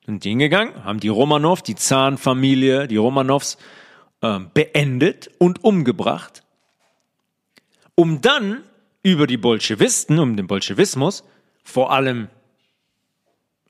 [0.05, 3.57] Sind hingegangen, haben die Romanow, die Zahnfamilie, die Romanows
[4.21, 6.43] beendet und umgebracht,
[7.93, 8.63] um dann
[9.03, 11.23] über die Bolschewisten, um den Bolschewismus,
[11.63, 12.27] vor allem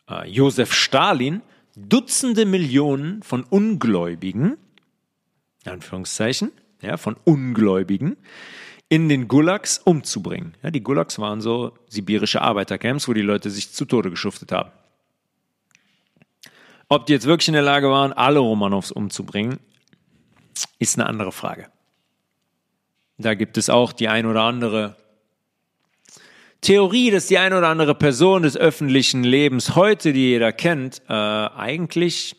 [0.10, 1.42] äh, Josef Stalin,
[1.76, 4.58] Dutzende Millionen von Ungläubigen,
[5.66, 8.16] Anführungszeichen, ja, von Ungläubigen,
[8.88, 10.54] in den Gulags umzubringen.
[10.64, 14.72] Ja, die Gulags waren so sibirische Arbeitercamps, wo die Leute sich zu Tode geschuftet haben.
[16.88, 19.60] Ob die jetzt wirklich in der Lage waren, alle Romanows umzubringen,
[20.80, 21.70] ist eine andere Frage.
[23.18, 24.98] Da gibt es auch die ein oder andere
[26.62, 31.14] Theorie, dass die ein oder andere Person des öffentlichen Lebens heute, die jeder kennt, äh,
[31.14, 32.36] eigentlich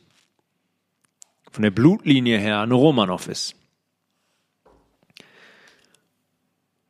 [1.51, 3.55] von der Blutlinie her eine Romanov ist.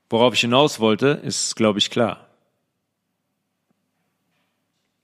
[0.09, 2.27] Worauf ich hinaus wollte, ist, glaube ich, klar.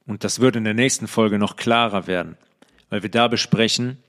[0.07, 2.37] Und das wird in der nächsten Folge noch klarer werden,
[2.89, 4.03] weil wir da besprechen,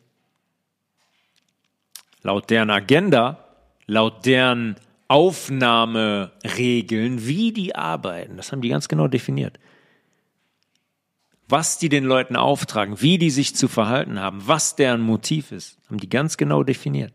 [2.23, 3.45] laut deren Agenda,
[3.85, 8.37] laut deren Aufnahmeregeln, wie die arbeiten.
[8.37, 9.59] Das haben die ganz genau definiert.
[11.47, 15.77] Was die den Leuten auftragen, wie die sich zu verhalten haben, was deren Motiv ist,
[15.87, 17.13] haben die ganz genau definiert.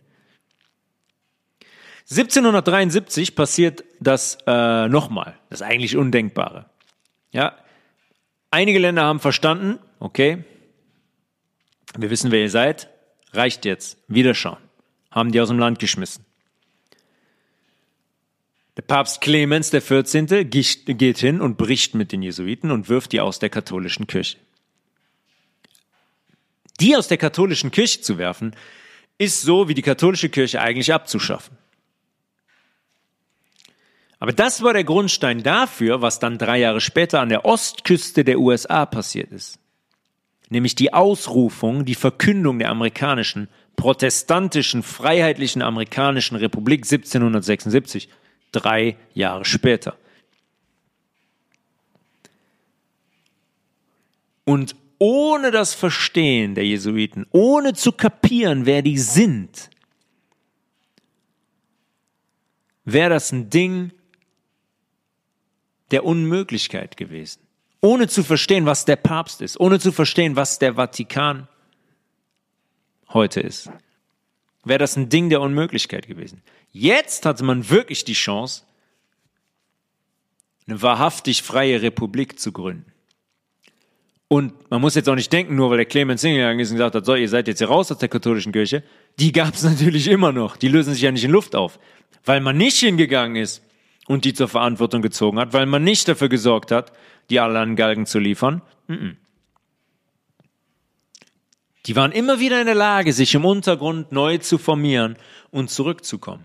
[2.11, 6.67] 1773 passiert das äh, nochmal, das eigentlich Undenkbare.
[7.33, 7.57] Ja,
[8.51, 10.45] einige Länder haben verstanden, okay,
[11.97, 12.89] wir wissen, wer ihr seid,
[13.33, 14.59] reicht jetzt, wiederschauen,
[15.11, 16.25] haben die aus dem Land geschmissen.
[18.77, 20.49] Der Papst Clemens XIV.
[20.49, 24.39] geht hin und bricht mit den Jesuiten und wirft die aus der katholischen Kirche.
[26.79, 28.55] Die aus der katholischen Kirche zu werfen,
[29.19, 31.57] ist so wie die katholische Kirche eigentlich abzuschaffen.
[34.21, 38.39] Aber das war der Grundstein dafür, was dann drei Jahre später an der Ostküste der
[38.39, 39.59] USA passiert ist.
[40.51, 43.49] Nämlich die Ausrufung, die Verkündung der amerikanischen,
[43.79, 48.09] protestantischen, freiheitlichen amerikanischen Republik 1776
[48.51, 49.97] drei Jahre später.
[54.45, 59.71] Und ohne das Verstehen der Jesuiten, ohne zu kapieren, wer die sind,
[62.85, 63.93] wäre das ein Ding
[65.93, 67.43] der Unmöglichkeit gewesen.
[67.81, 71.47] Ohne zu verstehen, was der Papst ist, ohne zu verstehen, was der Vatikan
[73.13, 73.71] heute ist,
[74.65, 76.43] wäre das ein Ding der Unmöglichkeit gewesen.
[76.73, 78.65] Jetzt hatte man wirklich die Chance,
[80.67, 82.93] eine wahrhaftig freie Republik zu gründen.
[84.29, 86.95] Und man muss jetzt auch nicht denken, nur weil der Clemens hingegangen ist und gesagt
[86.95, 88.83] hat, so, ihr seid jetzt hier raus aus der katholischen Kirche,
[89.19, 90.57] die gab es natürlich immer noch.
[90.59, 91.79] Die lösen sich ja nicht in Luft auf.
[92.25, 93.63] Weil man nicht hingegangen ist
[94.07, 96.93] und die zur Verantwortung gezogen hat, weil man nicht dafür gesorgt hat,
[97.31, 98.61] die alle an Galgen zu liefern.
[101.89, 105.17] Die waren immer wieder in der Lage, sich im Untergrund neu zu formieren
[105.51, 106.45] und zurückzukommen.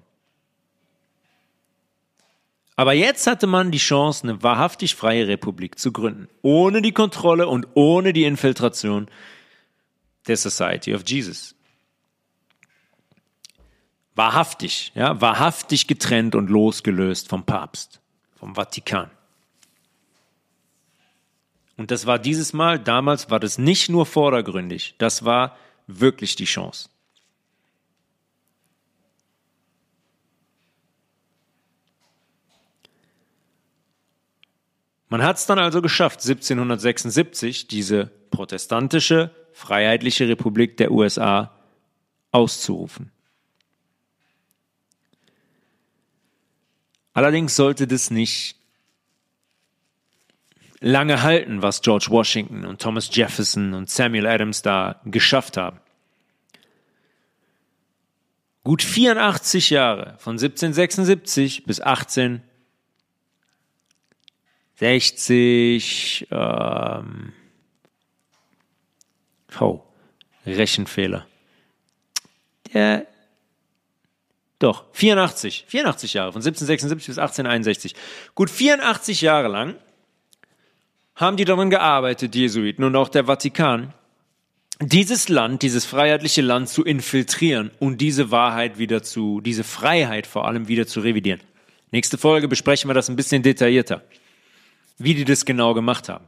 [2.77, 7.49] Aber jetzt hatte man die Chance, eine wahrhaftig freie Republik zu gründen, ohne die Kontrolle
[7.49, 9.07] und ohne die Infiltration
[10.27, 11.55] der Society of Jesus.
[14.15, 17.99] Wahrhaftig, ja, wahrhaftig getrennt und losgelöst vom Papst,
[18.37, 19.11] vom Vatikan.
[21.77, 25.57] Und das war dieses Mal, damals war das nicht nur vordergründig, das war
[25.87, 26.89] wirklich die Chance.
[35.09, 41.51] Man hat es dann also geschafft, 1776 diese protestantische, freiheitliche Republik der USA
[42.31, 43.11] auszurufen.
[47.13, 48.55] Allerdings sollte das nicht
[50.83, 55.79] lange halten, was George Washington und Thomas Jefferson und Samuel Adams da geschafft haben.
[58.63, 62.41] Gut 84 Jahre, von 1776 bis 18
[64.75, 67.33] 60, ähm,
[69.59, 69.81] oh,
[70.45, 71.25] Rechenfehler.
[72.73, 73.07] Der,
[74.59, 77.95] doch, 84, 84 Jahre, von 1776 bis 1861.
[78.35, 79.75] Gut 84 Jahre lang
[81.15, 83.93] haben die daran gearbeitet, Jesuiten und auch der Vatikan,
[84.81, 90.47] dieses Land, dieses freiheitliche Land zu infiltrieren und diese Wahrheit wieder zu, diese Freiheit vor
[90.47, 91.41] allem wieder zu revidieren.
[91.91, 94.01] Nächste Folge besprechen wir das ein bisschen detaillierter,
[94.97, 96.25] wie die das genau gemacht haben.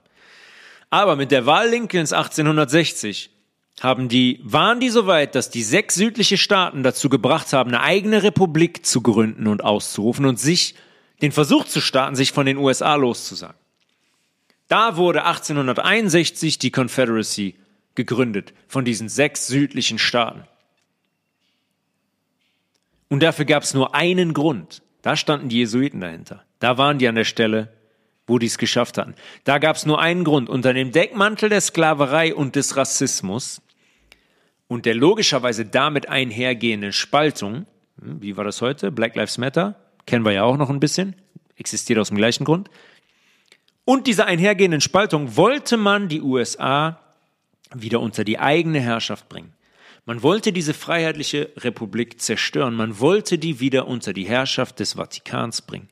[0.92, 3.32] Aber mit der Wahl Lincolns 1860
[3.82, 7.82] haben die, waren die so weit, dass die sechs südliche Staaten dazu gebracht haben, eine
[7.82, 10.76] eigene Republik zu gründen und auszurufen und sich
[11.22, 13.58] den Versuch zu starten, sich von den USA loszusagen.
[14.68, 17.56] Da wurde 1861 die Confederacy
[17.94, 20.44] gegründet von diesen sechs südlichen Staaten.
[23.10, 24.82] Und dafür gab es nur einen Grund.
[25.02, 26.44] Da standen die Jesuiten dahinter.
[26.60, 27.72] Da waren die an der Stelle,
[28.28, 29.16] wo die es geschafft hatten.
[29.44, 30.50] Da gab es nur einen Grund.
[30.50, 33.62] Unter dem Deckmantel der Sklaverei und des Rassismus
[34.68, 37.68] und der logischerweise damit einhergehenden Spaltung,
[38.02, 38.92] hm, wie war das heute?
[38.92, 39.76] Black Lives Matter,
[40.08, 41.16] kennen wir ja auch noch ein bisschen,
[41.56, 42.70] existiert aus dem gleichen Grund.
[43.86, 47.00] Und dieser einhergehenden Spaltung wollte man die USA
[47.74, 49.54] wieder unter die eigene Herrschaft bringen.
[50.06, 55.62] Man wollte diese freiheitliche Republik zerstören, man wollte die wieder unter die Herrschaft des Vatikans
[55.62, 55.90] bringen.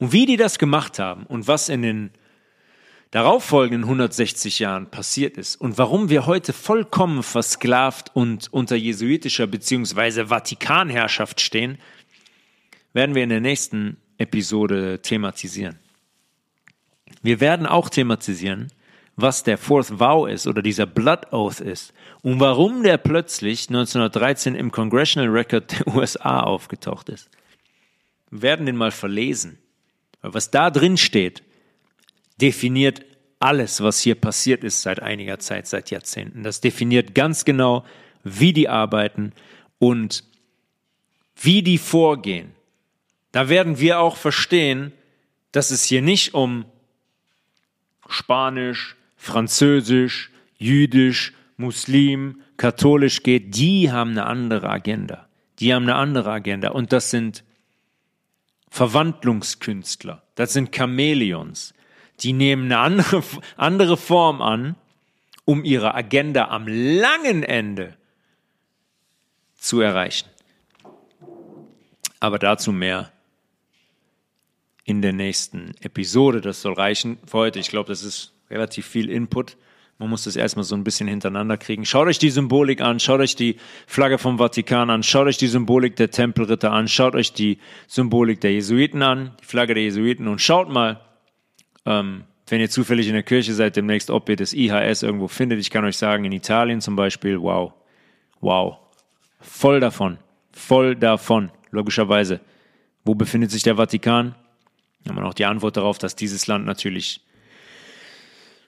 [0.00, 2.10] Und wie die das gemacht haben und was in den
[3.10, 10.26] darauffolgenden 160 Jahren passiert ist und warum wir heute vollkommen versklavt und unter jesuitischer bzw.
[10.26, 11.78] Vatikanherrschaft stehen,
[12.92, 15.78] werden wir in der nächsten Episode thematisieren.
[17.22, 18.70] Wir werden auch thematisieren,
[19.16, 21.92] was der Fourth Vow ist oder dieser Blood Oath ist
[22.22, 27.30] und warum der plötzlich 1913 im Congressional Record der USA aufgetaucht ist.
[28.30, 29.58] Wir werden den mal verlesen.
[30.20, 31.42] Was da drin steht,
[32.40, 33.04] definiert
[33.38, 36.42] alles, was hier passiert ist seit einiger Zeit, seit Jahrzehnten.
[36.42, 37.84] Das definiert ganz genau,
[38.22, 39.32] wie die arbeiten
[39.78, 40.24] und
[41.36, 42.53] wie die vorgehen.
[43.34, 44.92] Da werden wir auch verstehen,
[45.50, 46.66] dass es hier nicht um
[48.08, 55.28] Spanisch, Französisch, Jüdisch, Muslim, katholisch geht, die haben eine andere Agenda.
[55.58, 56.70] Die haben eine andere Agenda.
[56.70, 57.42] Und das sind
[58.70, 60.22] Verwandlungskünstler.
[60.36, 61.74] Das sind Chamäleons.
[62.20, 63.24] Die nehmen eine andere,
[63.56, 64.76] andere Form an,
[65.44, 67.96] um ihre Agenda am langen Ende
[69.56, 70.28] zu erreichen.
[72.20, 73.10] Aber dazu mehr
[74.84, 76.40] in der nächsten Episode.
[76.40, 77.58] Das soll reichen für heute.
[77.58, 79.56] Ich glaube, das ist relativ viel Input.
[79.98, 81.84] Man muss das erstmal so ein bisschen hintereinander kriegen.
[81.84, 83.56] Schaut euch die Symbolik an, schaut euch die
[83.86, 88.40] Flagge vom Vatikan an, schaut euch die Symbolik der Tempelritter an, schaut euch die Symbolik
[88.40, 91.00] der Jesuiten an, die Flagge der Jesuiten und schaut mal,
[91.86, 95.60] ähm, wenn ihr zufällig in der Kirche seid demnächst, ob ihr das IHS irgendwo findet.
[95.60, 97.72] Ich kann euch sagen, in Italien zum Beispiel, wow,
[98.40, 98.78] wow,
[99.40, 100.18] voll davon,
[100.52, 102.40] voll davon, logischerweise.
[103.04, 104.34] Wo befindet sich der Vatikan?
[105.08, 107.20] Haben wir noch die Antwort darauf, dass dieses Land natürlich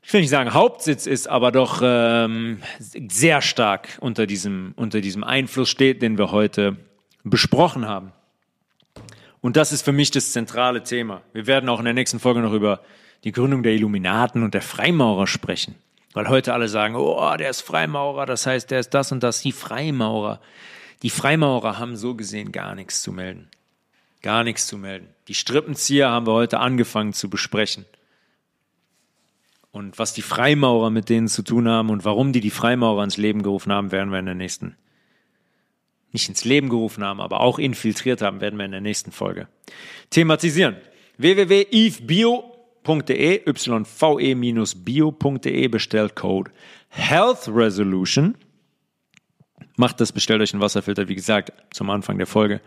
[0.06, 5.24] ich will nicht sagen Hauptsitz ist, aber doch ähm, sehr stark unter diesem, unter diesem
[5.24, 6.76] Einfluss steht, den wir heute
[7.24, 8.12] besprochen haben.
[9.40, 11.22] Und das ist für mich das zentrale Thema.
[11.32, 12.82] Wir werden auch in der nächsten Folge noch über
[13.24, 15.74] die Gründung der Illuminaten und der Freimaurer sprechen.
[16.12, 19.40] Weil heute alle sagen, oh, der ist Freimaurer, das heißt, der ist das und das.
[19.40, 20.40] Die Freimaurer,
[21.02, 23.48] die Freimaurer haben so gesehen gar nichts zu melden.
[24.22, 25.15] Gar nichts zu melden.
[25.28, 27.84] Die Strippenzieher haben wir heute angefangen zu besprechen
[29.76, 33.18] und was die Freimaurer mit denen zu tun haben und warum die die Freimaurer ins
[33.18, 34.74] Leben gerufen haben, werden wir in der nächsten,
[36.12, 39.48] nicht ins Leben gerufen haben, aber auch infiltriert haben, werden wir in der nächsten Folge
[40.08, 40.76] thematisieren.
[41.18, 46.50] www.evebio.de, yve-bio.de, bestellt Code
[46.88, 48.34] Health Resolution.
[49.76, 52.62] Macht das, bestellt euch einen Wasserfilter, wie gesagt, zum Anfang der Folge.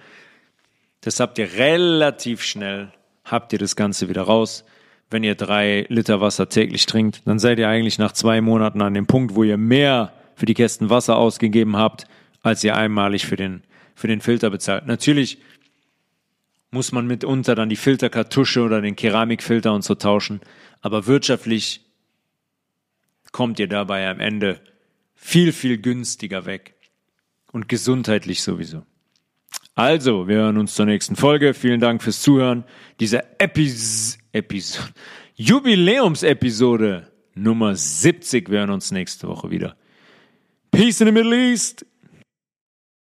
[1.01, 2.91] Das habt ihr relativ schnell,
[3.23, 4.65] habt ihr das Ganze wieder raus
[5.11, 8.93] wenn ihr drei Liter Wasser täglich trinkt, dann seid ihr eigentlich nach zwei Monaten an
[8.93, 12.05] dem Punkt, wo ihr mehr für die Kästen Wasser ausgegeben habt,
[12.41, 13.63] als ihr einmalig für den,
[13.95, 14.85] für den Filter bezahlt.
[14.85, 15.39] Natürlich
[16.71, 20.41] muss man mitunter dann die Filterkartusche oder den Keramikfilter und so tauschen,
[20.81, 21.81] aber wirtschaftlich
[23.31, 24.61] kommt ihr dabei am Ende
[25.15, 26.76] viel, viel günstiger weg
[27.51, 28.84] und gesundheitlich sowieso.
[29.80, 31.53] Also, wir hören uns zur nächsten Folge.
[31.53, 32.65] Vielen Dank fürs Zuhören.
[32.99, 34.89] Diese Epis Episode,
[35.35, 38.49] Jubiläumsepisode Nummer 70.
[38.49, 39.77] Wir hören uns nächste Woche wieder.
[40.69, 41.85] Peace in the Middle East.